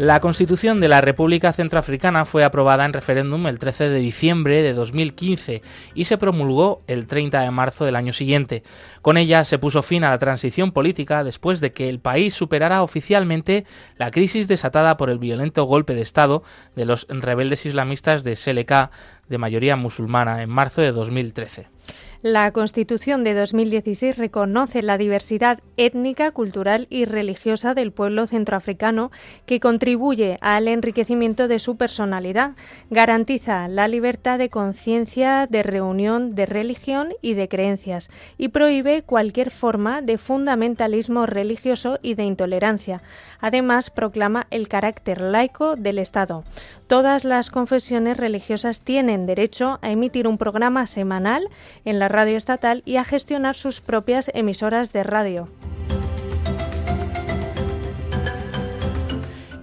[0.00, 4.72] La Constitución de la República Centroafricana fue aprobada en referéndum el 13 de diciembre de
[4.72, 5.60] 2015
[5.94, 8.62] y se promulgó el 30 de marzo del año siguiente.
[9.02, 12.82] Con ella se puso fin a la transición política después de que el país superara
[12.82, 13.66] oficialmente
[13.98, 16.42] la crisis desatada por el violento golpe de Estado
[16.74, 18.90] de los rebeldes islamistas de Seleka
[19.28, 21.68] de mayoría musulmana en marzo de 2013.
[22.22, 29.10] La Constitución de 2016 reconoce la diversidad étnica, cultural y religiosa del pueblo centroafricano
[29.46, 32.52] que contribuye al enriquecimiento de su personalidad,
[32.90, 39.50] garantiza la libertad de conciencia, de reunión, de religión y de creencias y prohíbe cualquier
[39.50, 43.02] forma de fundamentalismo religioso y de intolerancia.
[43.40, 46.44] Además, proclama el carácter laico del Estado.
[46.90, 51.48] Todas las confesiones religiosas tienen derecho a emitir un programa semanal
[51.84, 55.48] en la radio estatal y a gestionar sus propias emisoras de radio.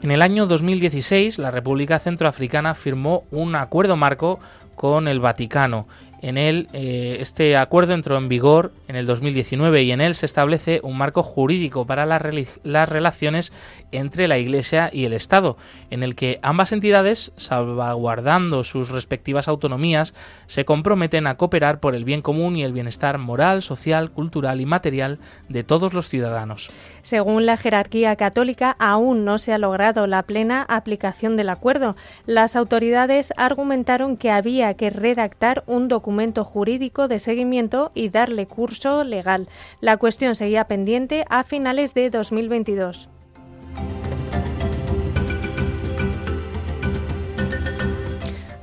[0.01, 4.39] En el año 2016, la República Centroafricana firmó un acuerdo marco
[4.75, 5.85] con el Vaticano
[6.21, 10.25] en él, eh, este acuerdo entró en vigor en el 2019 y en él se
[10.25, 12.21] establece un marco jurídico para las,
[12.63, 13.53] las relaciones
[13.91, 15.57] entre la Iglesia y el Estado,
[15.89, 20.13] en el que ambas entidades, salvaguardando sus respectivas autonomías,
[20.47, 24.65] se comprometen a cooperar por el bien común y el bienestar moral, social, cultural y
[24.65, 26.69] material de todos los ciudadanos.
[27.07, 31.95] Según la jerarquía católica, aún no se ha logrado la plena aplicación del acuerdo.
[32.25, 39.05] Las autoridades argumentaron que había que redactar un documento jurídico de seguimiento y darle curso
[39.05, 39.47] legal.
[39.79, 43.07] La cuestión seguía pendiente a finales de 2022.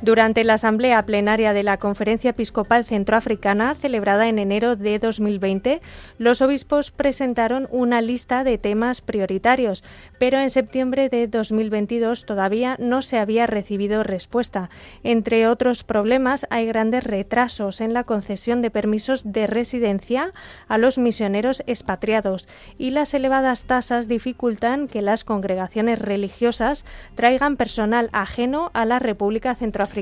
[0.05, 5.81] Durante la asamblea plenaria de la Conferencia Episcopal Centroafricana, celebrada en enero de 2020,
[6.19, 9.83] los obispos presentaron una lista de temas prioritarios,
[10.19, 14.69] pero en septiembre de 2022 todavía no se había recibido respuesta.
[15.05, 20.35] Entre otros problemas, hay grandes retrasos en la concesión de permisos de residencia
[20.69, 28.11] a los misioneros expatriados y las elevadas tasas dificultan que las congregaciones religiosas traigan personal
[28.12, 29.94] ajeno a la República Centroafricana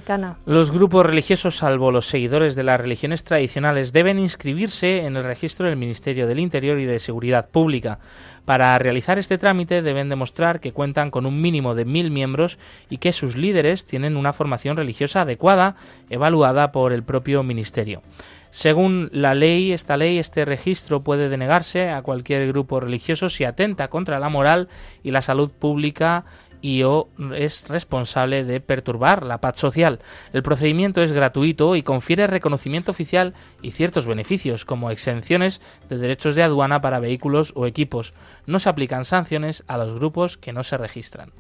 [0.47, 5.67] los grupos religiosos, salvo los seguidores de las religiones tradicionales, deben inscribirse en el registro
[5.67, 7.99] del Ministerio del Interior y de Seguridad Pública.
[8.45, 12.59] Para realizar este trámite deben demostrar que cuentan con un mínimo de mil miembros
[12.91, 15.77] y que sus líderes tienen una formación religiosa adecuada,
[16.11, 18.03] evaluada por el propio Ministerio.
[18.51, 23.89] Según la ley, esta ley, este registro puede denegarse a cualquier grupo religioso si atenta
[23.89, 24.69] contra la moral
[25.03, 26.27] y la salud pública
[26.63, 29.99] y o es responsable de perturbar la paz social.
[30.33, 36.37] El procedimiento es gratuito y confiere reconocimiento oficial y ciertos beneficios, como exenciones de derechos
[36.37, 38.15] de aduana para vehículos o equipos.
[38.47, 41.33] No se aplican sanciones a los grupos que no se registran.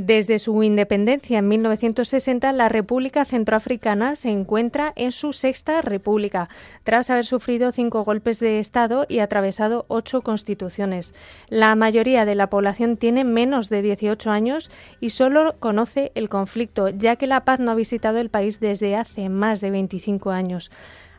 [0.00, 6.48] Desde su independencia en 1960, la República Centroafricana se encuentra en su sexta república,
[6.84, 11.16] tras haber sufrido cinco golpes de Estado y atravesado ocho constituciones.
[11.48, 16.90] La mayoría de la población tiene menos de 18 años y solo conoce el conflicto,
[16.90, 20.70] ya que la paz no ha visitado el país desde hace más de 25 años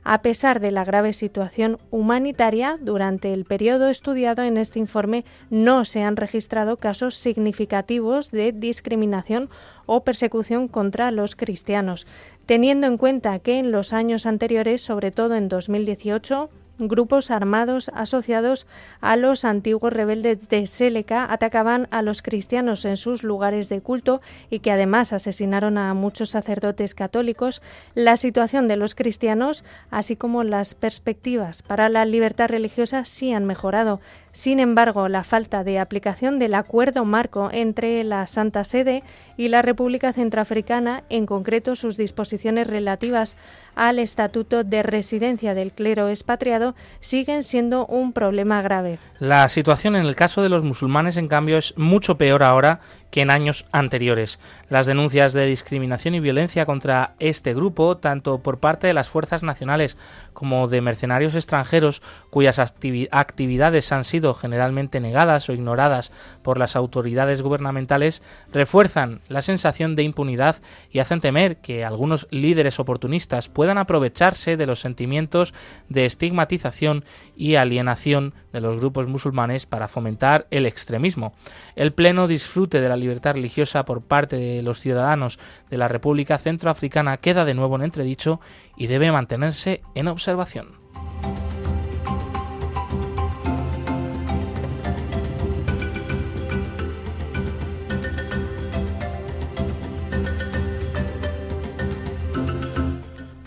[0.04, 5.86] a pesar de la grave situación humanitaria, durante el periodo estudiado en este informe no
[5.86, 9.50] se han registrado casos significativos de discriminación
[9.86, 12.08] o persecución contra los cristianos,
[12.46, 18.66] teniendo en cuenta que en los años anteriores, sobre todo en 2018, grupos armados asociados
[19.02, 24.22] a los antiguos rebeldes de Séleca atacaban a los cristianos en sus lugares de culto
[24.50, 27.62] y que además asesinaron a muchos sacerdotes católicos,
[27.94, 33.46] la situación de los cristianos, así como las perspectivas para la libertad religiosa, sí han
[33.46, 34.00] mejorado.
[34.40, 39.04] Sin embargo, la falta de aplicación del acuerdo marco entre la Santa Sede
[39.36, 43.36] y la República Centroafricana, en concreto sus disposiciones relativas
[43.76, 48.98] al Estatuto de Residencia del Clero Expatriado, siguen siendo un problema grave.
[49.20, 52.80] La situación en el caso de los musulmanes, en cambio, es mucho peor ahora
[53.12, 54.40] que en años anteriores.
[54.70, 59.44] Las denuncias de discriminación y violencia contra este grupo, tanto por parte de las fuerzas
[59.44, 59.98] nacionales
[60.34, 66.12] como de mercenarios extranjeros, cuyas actividades han generalmente negadas o ignoradas
[66.42, 70.58] por las autoridades gubernamentales, refuerzan la sensación de impunidad
[70.92, 75.54] y hacen temer que algunos líderes oportunistas puedan aprovecharse de los sentimientos
[75.88, 81.34] de estigmatización y alienación de los grupos musulmanes para fomentar el extremismo.
[81.76, 85.40] El Pleno disfrute de la libertad religiosa por parte de los ciudadanos
[85.70, 88.40] de la República Centroafricana queda de nuevo en entredicho
[88.78, 90.80] y debe mantenerse en observación.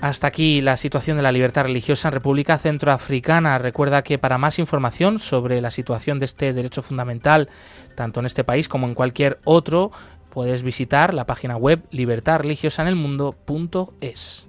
[0.03, 3.57] Hasta aquí la situación de la libertad religiosa en República Centroafricana.
[3.59, 7.49] Recuerda que para más información sobre la situación de este derecho fundamental,
[7.95, 9.93] tanto en este país como en cualquier otro,
[10.31, 14.49] puedes visitar la página web libertadreligiosaenelmundo.es.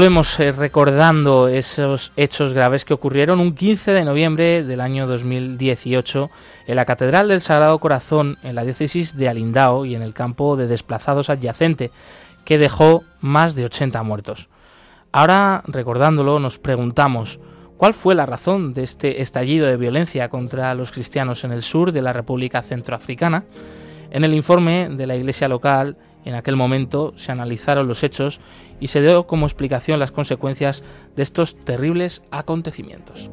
[0.00, 6.30] Volvemos eh, recordando esos hechos graves que ocurrieron un 15 de noviembre del año 2018
[6.66, 10.56] en la Catedral del Sagrado Corazón en la diócesis de Alindao y en el campo
[10.56, 11.90] de desplazados adyacente,
[12.46, 14.48] que dejó más de 80 muertos.
[15.12, 17.38] Ahora, recordándolo, nos preguntamos,
[17.76, 21.92] ¿cuál fue la razón de este estallido de violencia contra los cristianos en el sur
[21.92, 23.44] de la República Centroafricana?
[24.10, 28.40] En el informe de la Iglesia local, en aquel momento se analizaron los hechos
[28.78, 30.82] y se dio como explicación las consecuencias
[31.16, 33.30] de estos terribles acontecimientos.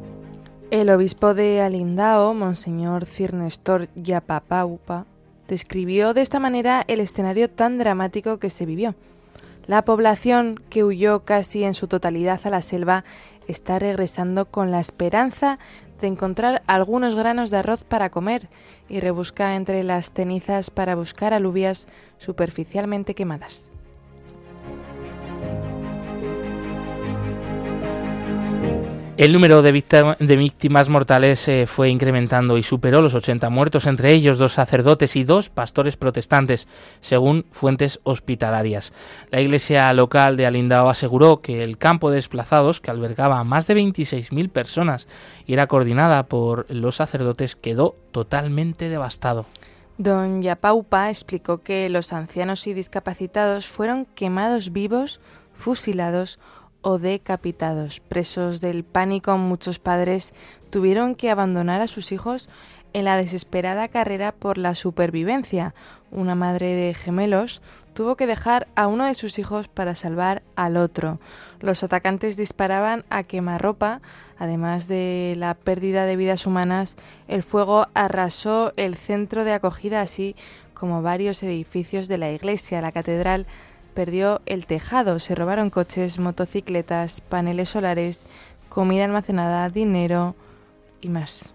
[0.71, 5.05] El obispo de Alindao, Monseñor Cirnestor Yapapaupa,
[5.47, 8.95] describió de esta manera el escenario tan dramático que se vivió.
[9.65, 13.03] La población, que huyó casi en su totalidad a la selva,
[13.47, 15.59] está regresando con la esperanza
[15.99, 18.49] de encontrar algunos granos de arroz para comer
[18.89, 21.87] y rebusca entre las cenizas para buscar alubias
[22.17, 23.71] superficialmente quemadas.
[29.17, 34.37] El número de, víctimas mortales eh, fue incrementando y superó los 80 muertos, entre ellos
[34.37, 36.67] dos sacerdotes y dos pastores protestantes,
[37.01, 38.93] según fuentes hospitalarias.
[39.31, 43.65] La iglesia local de Alindao aseguró que el campo de desplazados, que albergaba a más
[43.65, 45.07] de 26.000 personas
[45.47, 49.47] y era coordinada por los sacerdotes, quedó totalmente devastado.
[49.97, 55.19] Don Yapaupa explicó que los ancianos y discapacitados fueron quemados vivos,
[55.55, 56.37] fusilados
[56.87, 57.99] o decapitados.
[57.99, 60.33] Presos del pánico, muchos padres
[60.69, 62.47] tuvieron que abandonar a sus hijos
[62.93, 65.75] en la desesperada carrera por la supervivencia.
[66.11, 67.61] Una madre de gemelos
[67.93, 71.19] tuvo que dejar a uno de sus hijos para salvar al otro.
[71.59, 73.99] Los atacantes disparaban a quemarropa.
[74.39, 76.95] Además de la pérdida de vidas humanas,
[77.27, 80.37] el fuego arrasó el centro de acogida, así
[80.73, 83.45] como varios edificios de la iglesia, la catedral
[83.97, 88.27] perdió el tejado, se robaron coches, motocicletas, paneles solares,
[88.69, 90.35] comida almacenada, dinero
[91.01, 91.51] y más.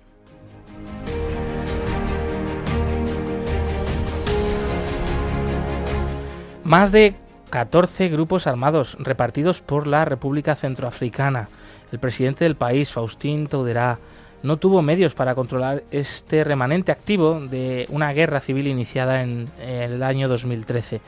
[6.65, 7.15] Más de
[7.51, 11.49] 14 grupos armados repartidos por la República Centroafricana.
[11.93, 14.01] El presidente del país, Faustín Touderá,
[14.43, 20.03] no tuvo medios para controlar este remanente activo de una guerra civil iniciada en el
[20.03, 21.01] año 2013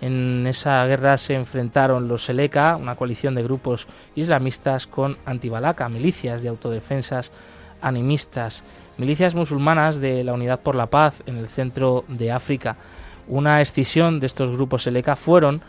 [0.00, 6.42] En esa guerra se enfrentaron los Seleka, una coalición de grupos islamistas, con Antibalaka, milicias
[6.42, 7.32] de autodefensas
[7.80, 8.62] animistas,
[8.96, 12.76] milicias musulmanas de la Unidad por la Paz en el centro de África.
[13.26, 15.62] Una escisión de estos grupos Seleka fueron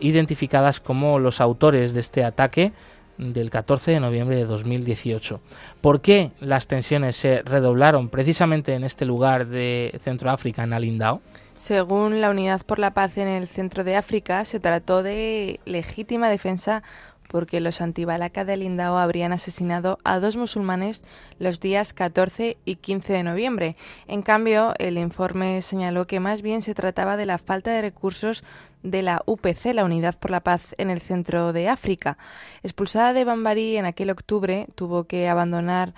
[0.00, 2.72] identificadas como los autores de este ataque
[3.18, 5.40] del 14 de noviembre de 2018.
[5.80, 11.20] ¿Por qué las tensiones se redoblaron precisamente en este lugar de Centroáfrica, en Alindao?
[11.60, 16.30] Según la Unidad por la Paz en el centro de África, se trató de legítima
[16.30, 16.82] defensa
[17.28, 21.04] porque los antibalaka de Alindao habrían asesinado a dos musulmanes
[21.38, 23.76] los días 14 y 15 de noviembre.
[24.08, 28.42] En cambio, el informe señaló que más bien se trataba de la falta de recursos
[28.82, 32.16] de la UPC, la Unidad por la Paz en el centro de África.
[32.62, 35.92] Expulsada de Bambari en aquel octubre, tuvo que abandonar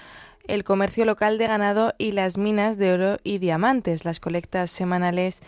[0.47, 4.05] el comercio local de ganado y las minas de oro y diamantes.
[4.05, 5.41] Las colectas semanales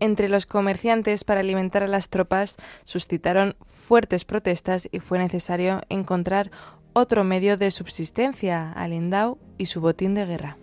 [0.00, 6.50] entre los comerciantes para alimentar a las tropas suscitaron fuertes protestas y fue necesario encontrar
[6.92, 10.56] otro medio de subsistencia al Indau y su botín de guerra.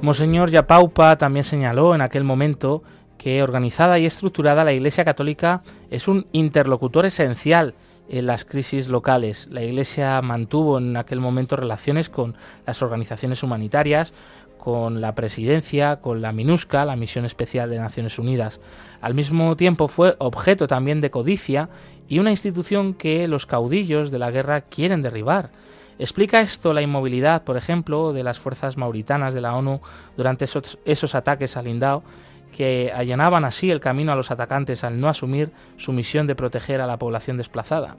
[0.00, 2.82] Monseñor Yapaupa también señaló en aquel momento
[3.18, 7.74] que organizada y estructurada la Iglesia Católica es un interlocutor esencial
[8.08, 9.48] en las crisis locales.
[9.50, 12.36] La Iglesia mantuvo en aquel momento relaciones con
[12.66, 14.12] las organizaciones humanitarias,
[14.58, 18.60] con la presidencia, con la MINUSCA, la Misión Especial de Naciones Unidas.
[19.00, 21.68] Al mismo tiempo fue objeto también de codicia
[22.08, 25.50] y una institución que los caudillos de la guerra quieren derribar.
[25.98, 29.80] ¿Explica esto la inmovilidad, por ejemplo, de las fuerzas mauritanas de la ONU
[30.16, 32.02] durante esos, esos ataques al Indao
[32.56, 36.80] que allanaban así el camino a los atacantes al no asumir su misión de proteger
[36.80, 37.96] a la población desplazada.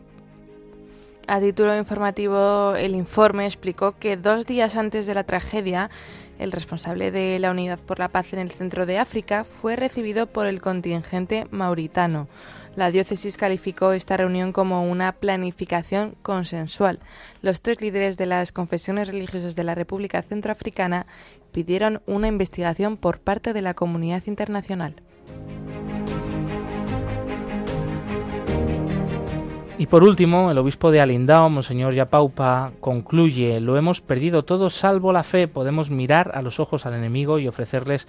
[1.27, 5.91] A título informativo, el informe explicó que dos días antes de la tragedia,
[6.39, 10.25] el responsable de la Unidad por la Paz en el centro de África fue recibido
[10.25, 12.27] por el contingente mauritano.
[12.75, 16.99] La diócesis calificó esta reunión como una planificación consensual.
[17.41, 21.05] Los tres líderes de las confesiones religiosas de la República Centroafricana
[21.51, 24.95] pidieron una investigación por parte de la comunidad internacional.
[29.79, 35.13] Y por último, el obispo de Alindao, Monseñor Yapaupa, concluye, lo hemos perdido todo salvo
[35.13, 38.05] la fe, podemos mirar a los ojos al enemigo y ofrecerles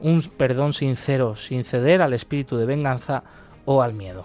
[0.00, 3.22] un perdón sincero, sin ceder al espíritu de venganza
[3.64, 4.24] o al miedo.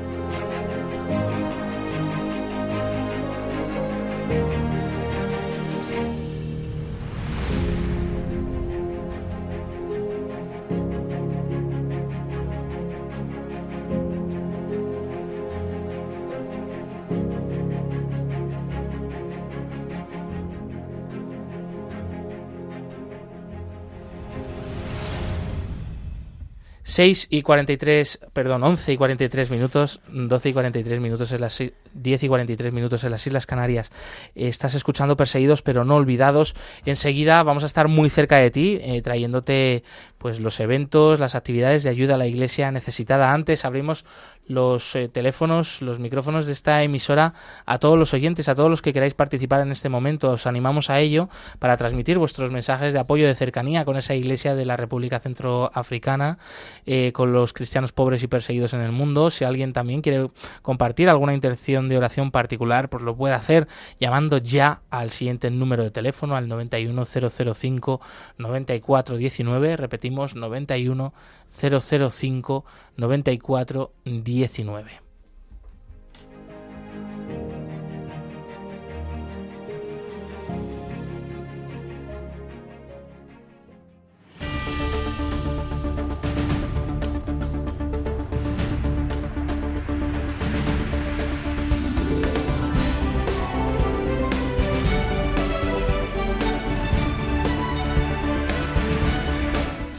[26.91, 31.63] Seis y 43, perdón, 11 y 43 minutos, 12 y 43 minutos en las
[31.93, 33.93] 10 y 43 minutos en las Islas Canarias.
[34.35, 36.53] Estás escuchando Perseguidos pero no olvidados.
[36.83, 39.85] Enseguida vamos a estar muy cerca de ti, eh, trayéndote
[40.21, 43.33] pues los eventos, las actividades de ayuda a la iglesia necesitada.
[43.33, 44.05] Antes abrimos
[44.45, 47.33] los eh, teléfonos, los micrófonos de esta emisora
[47.65, 50.29] a todos los oyentes, a todos los que queráis participar en este momento.
[50.29, 54.53] Os animamos a ello para transmitir vuestros mensajes de apoyo, de cercanía con esa iglesia
[54.53, 56.37] de la República Centroafricana,
[56.85, 59.31] eh, con los cristianos pobres y perseguidos en el mundo.
[59.31, 60.29] Si alguien también quiere
[60.61, 63.67] compartir alguna intención de oración particular, pues lo puede hacer
[63.99, 68.01] llamando ya al siguiente número de teléfono, al 91005
[68.37, 69.77] 9419.
[69.77, 71.11] Repetimos 91
[71.51, 72.63] 005
[72.97, 75.10] 94 19.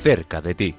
[0.03, 0.75] Cerca de ti.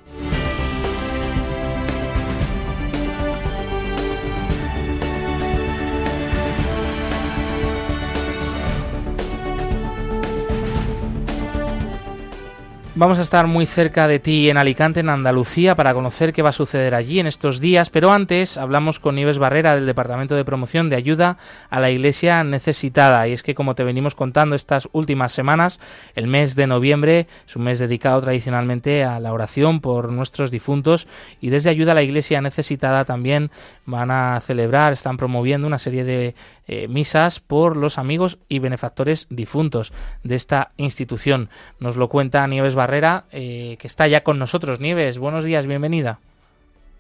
[12.96, 16.50] Vamos a estar muy cerca de ti en Alicante, en Andalucía, para conocer qué va
[16.50, 20.46] a suceder allí en estos días, pero antes hablamos con Nieves Barrera del Departamento de
[20.46, 21.40] Promoción de Ayuda
[21.72, 23.28] a la Iglesia Necesitada.
[23.28, 25.80] Y es que, como te venimos contando estas últimas semanas,
[26.14, 31.08] el mes de noviembre es un mes dedicado tradicionalmente a la oración por nuestros difuntos
[31.42, 33.50] y desde Ayuda a la Iglesia Necesitada también
[33.88, 36.36] van a celebrar, están promoviendo una serie de
[36.66, 39.92] eh, misas por los amigos y benefactores difuntos
[40.24, 41.50] de esta institución.
[41.80, 42.83] Nos lo cuenta Nieves Barrera,
[43.32, 44.80] eh, que está ya con nosotros.
[44.80, 46.20] Nieves, buenos días, bienvenida.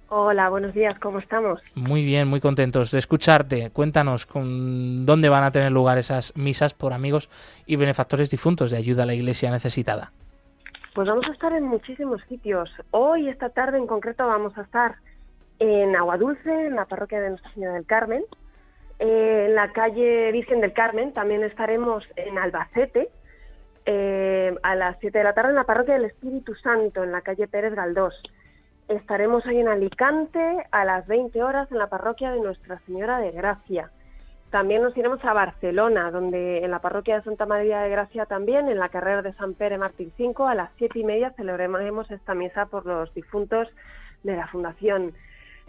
[0.09, 1.59] Hola, buenos días, ¿cómo estamos?
[1.73, 3.71] Muy bien, muy contentos de escucharte.
[3.71, 7.29] Cuéntanos con dónde van a tener lugar esas misas por amigos
[7.65, 10.11] y benefactores difuntos de ayuda a la iglesia necesitada.
[10.93, 12.69] Pues vamos a estar en muchísimos sitios.
[12.91, 14.95] Hoy, esta tarde en concreto, vamos a estar
[15.57, 18.23] en Aguadulce, en la parroquia de Nuestra Señora del Carmen,
[18.99, 23.09] eh, en la calle Virgen del Carmen, también estaremos en Albacete,
[23.86, 27.21] eh, a las 7 de la tarde en la parroquia del Espíritu Santo, en la
[27.21, 28.15] calle Pérez Galdós.
[28.88, 33.31] Estaremos ahí en Alicante a las 20 horas en la parroquia de Nuestra Señora de
[33.31, 33.91] Gracia.
[34.51, 38.69] También nos iremos a Barcelona, donde en la parroquia de Santa María de Gracia también,
[38.69, 42.36] en la carrera de San Pere Martín 5, a las 7 y media celebraremos esta
[42.36, 43.67] misa por los difuntos
[44.21, 45.13] de la Fundación.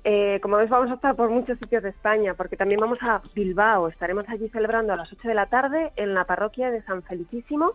[0.07, 3.23] Eh, como ves, vamos a estar por muchos sitios de España, porque también vamos a
[3.35, 3.89] Bilbao.
[3.89, 7.73] Estaremos allí celebrando a las 8 de la tarde en la parroquia de San Felicísimo.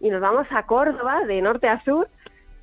[0.00, 2.08] Y nos vamos a Córdoba, de norte a sur,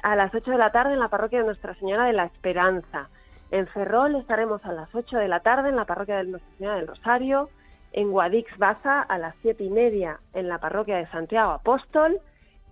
[0.03, 3.07] a las 8 de la tarde en la parroquia de Nuestra Señora de la Esperanza.
[3.51, 6.75] En Ferrol estaremos a las 8 de la tarde en la parroquia de Nuestra Señora
[6.75, 7.49] del Rosario.
[7.93, 12.19] En Guadix Baza a las 7 y media en la parroquia de Santiago Apóstol.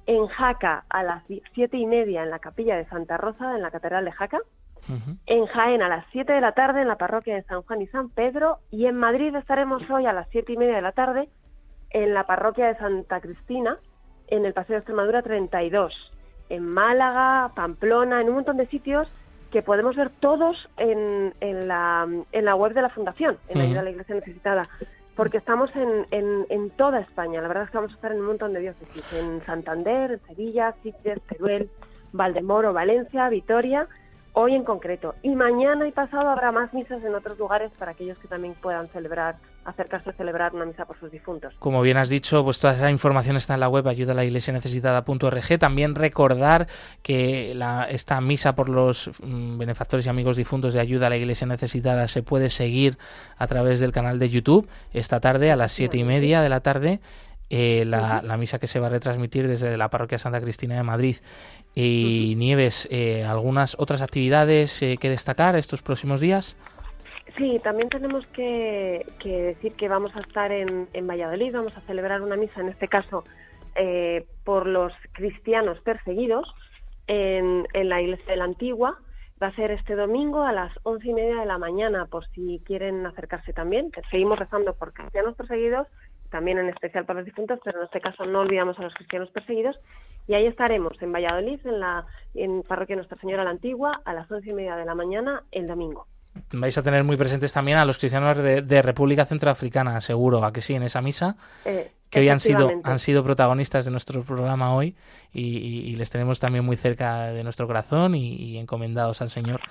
[0.06, 1.24] En Jaca a las
[1.54, 4.40] 7 y media en la capilla de Santa Rosa en la Catedral de Jaca
[5.26, 7.88] en Jaén a las 7 de la tarde en la parroquia de San Juan y
[7.88, 11.30] San Pedro y en Madrid estaremos hoy a las 7 y media de la tarde
[11.90, 13.78] en la parroquia de Santa Cristina
[14.28, 15.94] en el Paseo de Extremadura 32,
[16.50, 19.08] en Málaga, Pamplona, en un montón de sitios
[19.52, 23.64] que podemos ver todos en, en, la, en la web de la Fundación, en la
[23.64, 24.68] ayuda a la Iglesia Necesitada,
[25.16, 27.42] porque estamos en, en, en, toda España.
[27.42, 30.20] La verdad es que vamos a estar en un montón de diócesis, en Santander, en
[30.28, 31.70] Sevilla, Sitges, Teruel,
[32.12, 33.88] Valdemoro, Valencia, Vitoria
[34.40, 35.16] hoy en concreto.
[35.24, 38.88] Y mañana y pasado habrá más misas en otros lugares para aquellos que también puedan
[38.90, 41.56] celebrar, acercarse a celebrar una misa por sus difuntos.
[41.58, 44.26] Como bien has dicho, pues toda esa información está en la web ayuda a la
[44.26, 45.60] iglesia necesitada.org.
[45.60, 46.68] También recordar
[47.02, 51.18] que la, esta misa por los mm, benefactores y amigos difuntos de ayuda a la
[51.18, 53.00] iglesia necesitada se puede seguir
[53.40, 56.60] a través del canal de YouTube esta tarde a las siete y media de la
[56.60, 57.00] tarde
[57.50, 61.16] eh, la, misa que se va a retransmitir desde la parroquia Santa Cristina de Madrid.
[61.74, 66.58] Y Nieves, eh, ¿algunas otras actividades eh, que destacar estos próximos días?
[67.38, 72.22] Sí, también tenemos que, decir que vamos a estar en, en, Valladolid, vamos a celebrar
[72.22, 73.24] una misa, en este caso,
[74.44, 76.52] por los cristianos perseguidos
[77.06, 79.00] en, en la iglesia de la Antigua.
[79.42, 82.60] Va a ser este domingo a las once y media de la mañana, por si
[82.66, 83.92] quieren acercarse también.
[84.10, 85.88] Seguimos rezando por cristianos perseguidos
[86.30, 89.30] también en especial para los difuntos, pero en este caso no olvidamos a los cristianos
[89.30, 89.78] perseguidos.
[90.28, 94.30] Y ahí estaremos, en Valladolid, en la en Parroquia Nuestra Señora la Antigua, a las
[94.30, 96.08] once y media de la mañana, el domingo.
[96.52, 100.62] Vais a tener muy presentes también a los cristianos de, República Centroafricana, seguro, a que
[100.62, 104.76] sí, en esa misa, eh, que hoy han sido, han sido protagonistas de nuestro programa
[104.76, 104.96] hoy
[105.34, 109.62] y, les tenemos también muy cerca de nuestro corazón y encomendados al Señor.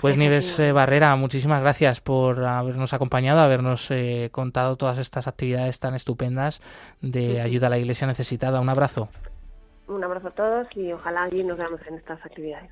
[0.00, 5.78] Pues Nieves eh, Barrera, muchísimas gracias por habernos acompañado, habernos eh, contado todas estas actividades
[5.78, 6.60] tan estupendas
[7.00, 8.60] de ayuda a la Iglesia necesitada.
[8.60, 9.08] Un abrazo.
[9.88, 12.70] Un abrazo a todos y ojalá allí nos veamos en estas actividades.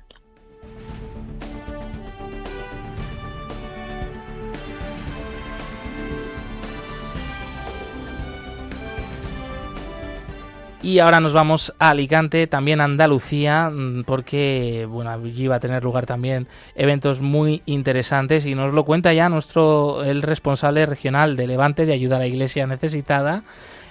[10.81, 15.59] Y ahora nos vamos a Alicante, también a Andalucía, mm, porque bueno, allí va a
[15.59, 21.35] tener lugar también eventos muy interesantes y nos lo cuenta ya nuestro el responsable regional
[21.35, 23.43] de Levante de Ayuda a la Iglesia Necesitada.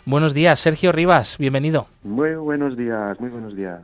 [0.06, 1.88] Buenos días, Sergio Rivas, bienvenido.
[2.04, 3.80] Muy buenos días, muy buenos días.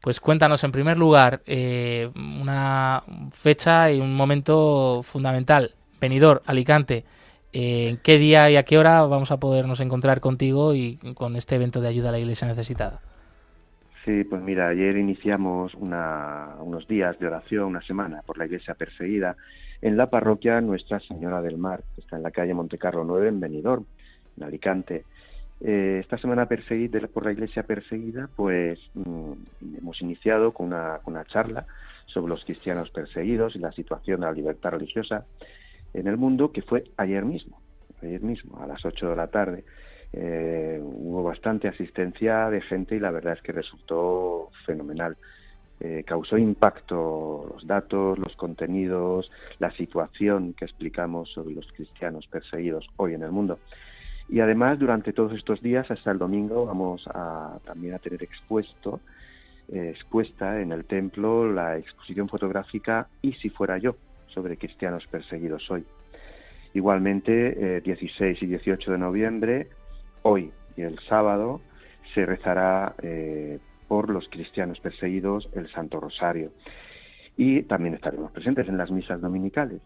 [0.00, 5.70] Pues cuéntanos en primer lugar eh, una fecha y un momento fundamental.
[6.00, 7.04] Venidor, Alicante
[7.52, 11.56] en qué día y a qué hora vamos a podernos encontrar contigo y con este
[11.56, 13.00] evento de ayuda a la Iglesia necesitada.
[14.04, 19.36] Sí, pues mira, ayer iniciamos unos días de oración, una semana por la Iglesia perseguida
[19.82, 23.40] en la parroquia Nuestra Señora del Mar, que está en la calle Montecarlo 9 en
[23.40, 23.84] Benidorm,
[24.36, 25.04] en Alicante.
[25.60, 29.32] Eh, esta semana perseguida por la Iglesia perseguida, pues mm,
[29.78, 31.66] hemos iniciado con una, con una charla
[32.06, 35.26] sobre los cristianos perseguidos y la situación de la libertad religiosa
[35.94, 37.60] en el mundo, que fue ayer mismo,
[38.02, 39.64] ayer mismo, a las 8 de la tarde.
[40.12, 45.16] Eh, hubo bastante asistencia de gente y la verdad es que resultó fenomenal.
[45.82, 52.86] Eh, causó impacto los datos, los contenidos, la situación que explicamos sobre los cristianos perseguidos
[52.96, 53.58] hoy en el mundo.
[54.28, 59.00] Y además, durante todos estos días, hasta el domingo, vamos a, también a tener expuesto,
[59.68, 63.96] eh, expuesta en el templo la exposición fotográfica Y si fuera yo,
[64.34, 65.84] sobre cristianos perseguidos hoy.
[66.72, 69.68] Igualmente, 16 y 18 de noviembre,
[70.22, 71.60] hoy y el sábado,
[72.14, 73.58] se rezará eh,
[73.88, 76.52] por los cristianos perseguidos el Santo Rosario.
[77.36, 79.80] Y también estaremos presentes en las misas dominicales.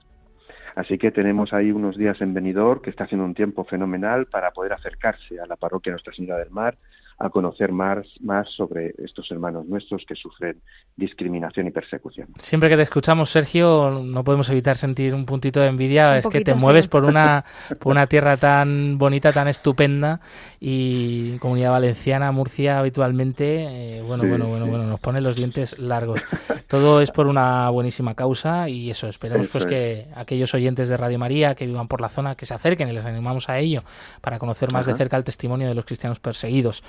[0.75, 4.51] Así que tenemos ahí unos días en venidor que está haciendo un tiempo fenomenal para
[4.51, 6.77] poder acercarse a la parroquia Nuestra Señora del Mar
[7.19, 10.61] a conocer más, más sobre estos hermanos nuestros que sufren
[10.97, 12.29] discriminación y persecución.
[12.39, 16.19] Siempre que te escuchamos, Sergio, no podemos evitar sentir un puntito de envidia.
[16.19, 17.45] es que te mueves por una,
[17.79, 20.21] por una tierra tan bonita, tan estupenda
[20.61, 26.25] y Comunidad Valenciana, Murcia, habitualmente, eh, bueno, bueno, bueno, bueno, nos pone los dientes largos.
[26.69, 31.19] Todo es por una buenísima causa y eso, esperemos pues que aquellos oyentes de Radio
[31.19, 33.83] María que vivan por la zona, que se acerquen y les animamos a ello
[34.21, 36.83] para conocer más de cerca el testimonio de los cristianos perseguidos.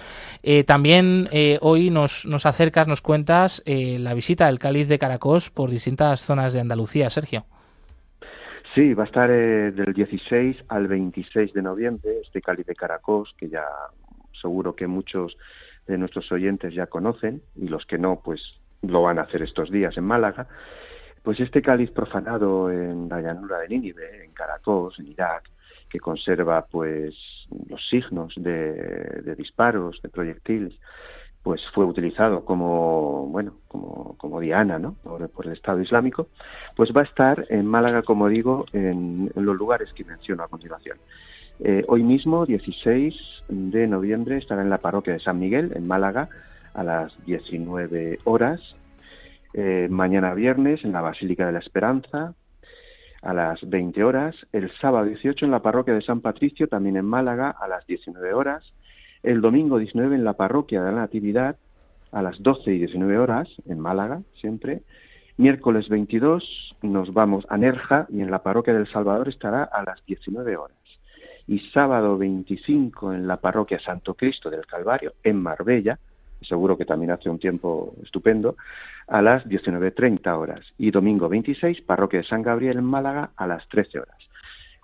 [0.44, 5.00] Eh, también eh, hoy nos, nos, acercas, nos cuentas eh, la visita del cáliz de
[5.00, 7.46] Caracos por distintas zonas de Andalucía, Sergio.
[8.74, 13.48] Sí, va a estar del 16 al 26 de noviembre este cáliz de Caracos, que
[13.48, 13.64] ya
[14.42, 15.38] seguro que muchos
[15.88, 18.42] de nuestros oyentes ya conocen y los que no, pues
[18.82, 20.48] lo van a hacer estos días en Málaga.
[21.24, 25.50] Pues este cáliz profanado en la llanura de Nínive, en Caracos, en Irak,
[25.96, 27.16] que conserva pues
[27.70, 30.74] los signos de, disparos, de proyectiles,
[31.42, 34.96] pues fue utilizado como bueno como, como diana ¿no?
[35.04, 36.28] por, el Estado Islámico,
[36.76, 40.98] pues va a estar en Málaga, como digo, en, los lugares que menciono a continuación.
[41.62, 43.16] Eh, hoy mismo, 16
[43.48, 46.28] de noviembre, estará en la parroquia de San Miguel, en Málaga,
[46.74, 48.60] a las 19 horas.
[49.54, 52.34] Eh, mañana viernes, en la Basílica de la Esperanza,
[53.26, 57.06] a las 20 horas, el sábado 18 en la parroquia de San Patricio, también en
[57.06, 58.64] Málaga, a las 19 horas,
[59.24, 61.58] el domingo 19 en la parroquia de la Natividad,
[62.12, 64.84] a las 12 y 19 horas, en Málaga, siempre,
[65.38, 70.06] miércoles 22 nos vamos a Nerja y en la parroquia del Salvador estará a las
[70.06, 70.78] 19 horas.
[71.48, 75.98] Y sábado 25 en la parroquia Santo Cristo del Calvario, en Marbella,
[76.46, 78.56] seguro que también hace un tiempo estupendo,
[79.08, 80.66] a las 19.30 horas.
[80.78, 84.18] Y domingo 26, Parroquia de San Gabriel en Málaga, a las 13 horas.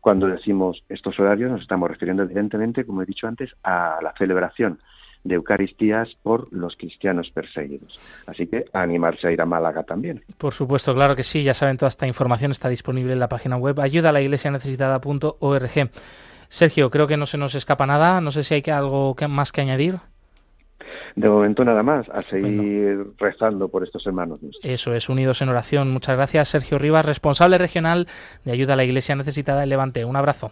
[0.01, 4.79] Cuando decimos estos horarios nos estamos refiriendo evidentemente, como he dicho antes, a la celebración
[5.23, 7.99] de Eucaristías por los cristianos perseguidos.
[8.25, 10.23] Así que animarse a ir a Málaga también.
[10.39, 13.57] Por supuesto, claro que sí, ya saben, toda esta información está disponible en la página
[13.57, 15.91] web ayuda a la iglesia necesitada.org.
[16.49, 19.61] Sergio, creo que no se nos escapa nada, no sé si hay algo más que
[19.61, 19.99] añadir
[21.15, 24.39] de momento nada más, a seguir rezando por estos hermanos.
[24.63, 25.91] Eso es, unidos en oración.
[25.91, 28.07] Muchas gracias, Sergio Rivas, responsable regional
[28.45, 30.05] de ayuda a la Iglesia necesitada en Levante.
[30.05, 30.51] Un abrazo.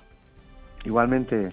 [0.85, 1.51] Igualmente.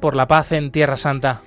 [0.00, 1.42] Por la paz en Tierra Santa.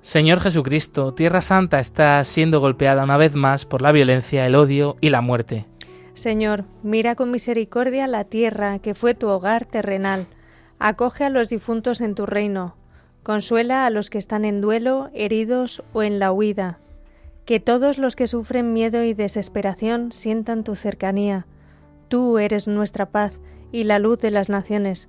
[0.00, 4.96] Señor Jesucristo, Tierra Santa está siendo golpeada una vez más por la violencia, el odio
[5.00, 5.66] y la muerte.
[6.14, 10.26] Señor, mira con misericordia la tierra que fue tu hogar terrenal.
[10.78, 12.76] Acoge a los difuntos en tu reino.
[13.24, 16.78] Consuela a los que están en duelo, heridos o en la huida.
[17.44, 21.44] Que todos los que sufren miedo y desesperación sientan tu cercanía.
[22.06, 23.32] Tú eres nuestra paz
[23.72, 25.08] y la luz de las naciones.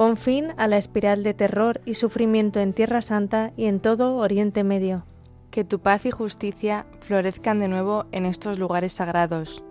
[0.00, 4.16] Pon fin a la espiral de terror y sufrimiento en Tierra Santa y en todo
[4.16, 5.04] Oriente Medio.
[5.50, 9.62] Que tu paz y justicia florezcan de nuevo en estos lugares sagrados.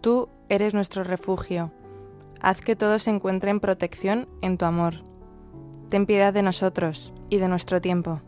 [0.00, 1.72] Tú eres nuestro refugio.
[2.40, 5.02] Haz que todos encuentren protección en tu amor.
[5.88, 8.20] Ten piedad de nosotros y de nuestro tiempo.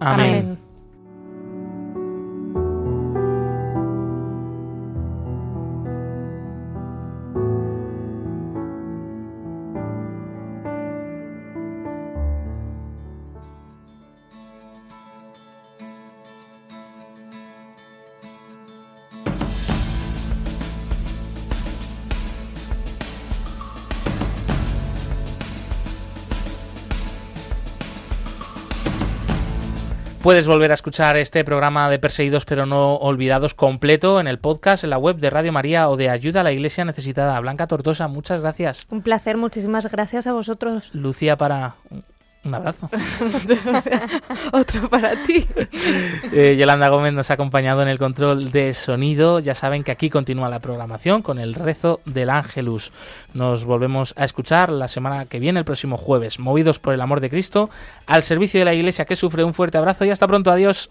[0.00, 0.58] Amén.
[30.28, 34.84] Puedes volver a escuchar este programa de Perseguidos pero no olvidados completo en el podcast,
[34.84, 37.40] en la web de Radio María o de Ayuda a la Iglesia Necesitada.
[37.40, 38.86] Blanca Tortosa, muchas gracias.
[38.90, 40.90] Un placer, muchísimas gracias a vosotros.
[40.92, 41.76] Lucía para
[42.48, 42.90] un abrazo.
[44.52, 45.46] Otro para ti.
[46.32, 49.38] Eh, Yolanda Gómez nos ha acompañado en el control de sonido.
[49.38, 52.92] Ya saben que aquí continúa la programación con el rezo del Ángelus.
[53.34, 56.38] Nos volvemos a escuchar la semana que viene, el próximo jueves.
[56.38, 57.70] Movidos por el amor de Cristo,
[58.06, 60.50] al servicio de la Iglesia que sufre un fuerte abrazo y hasta pronto.
[60.50, 60.90] Adiós.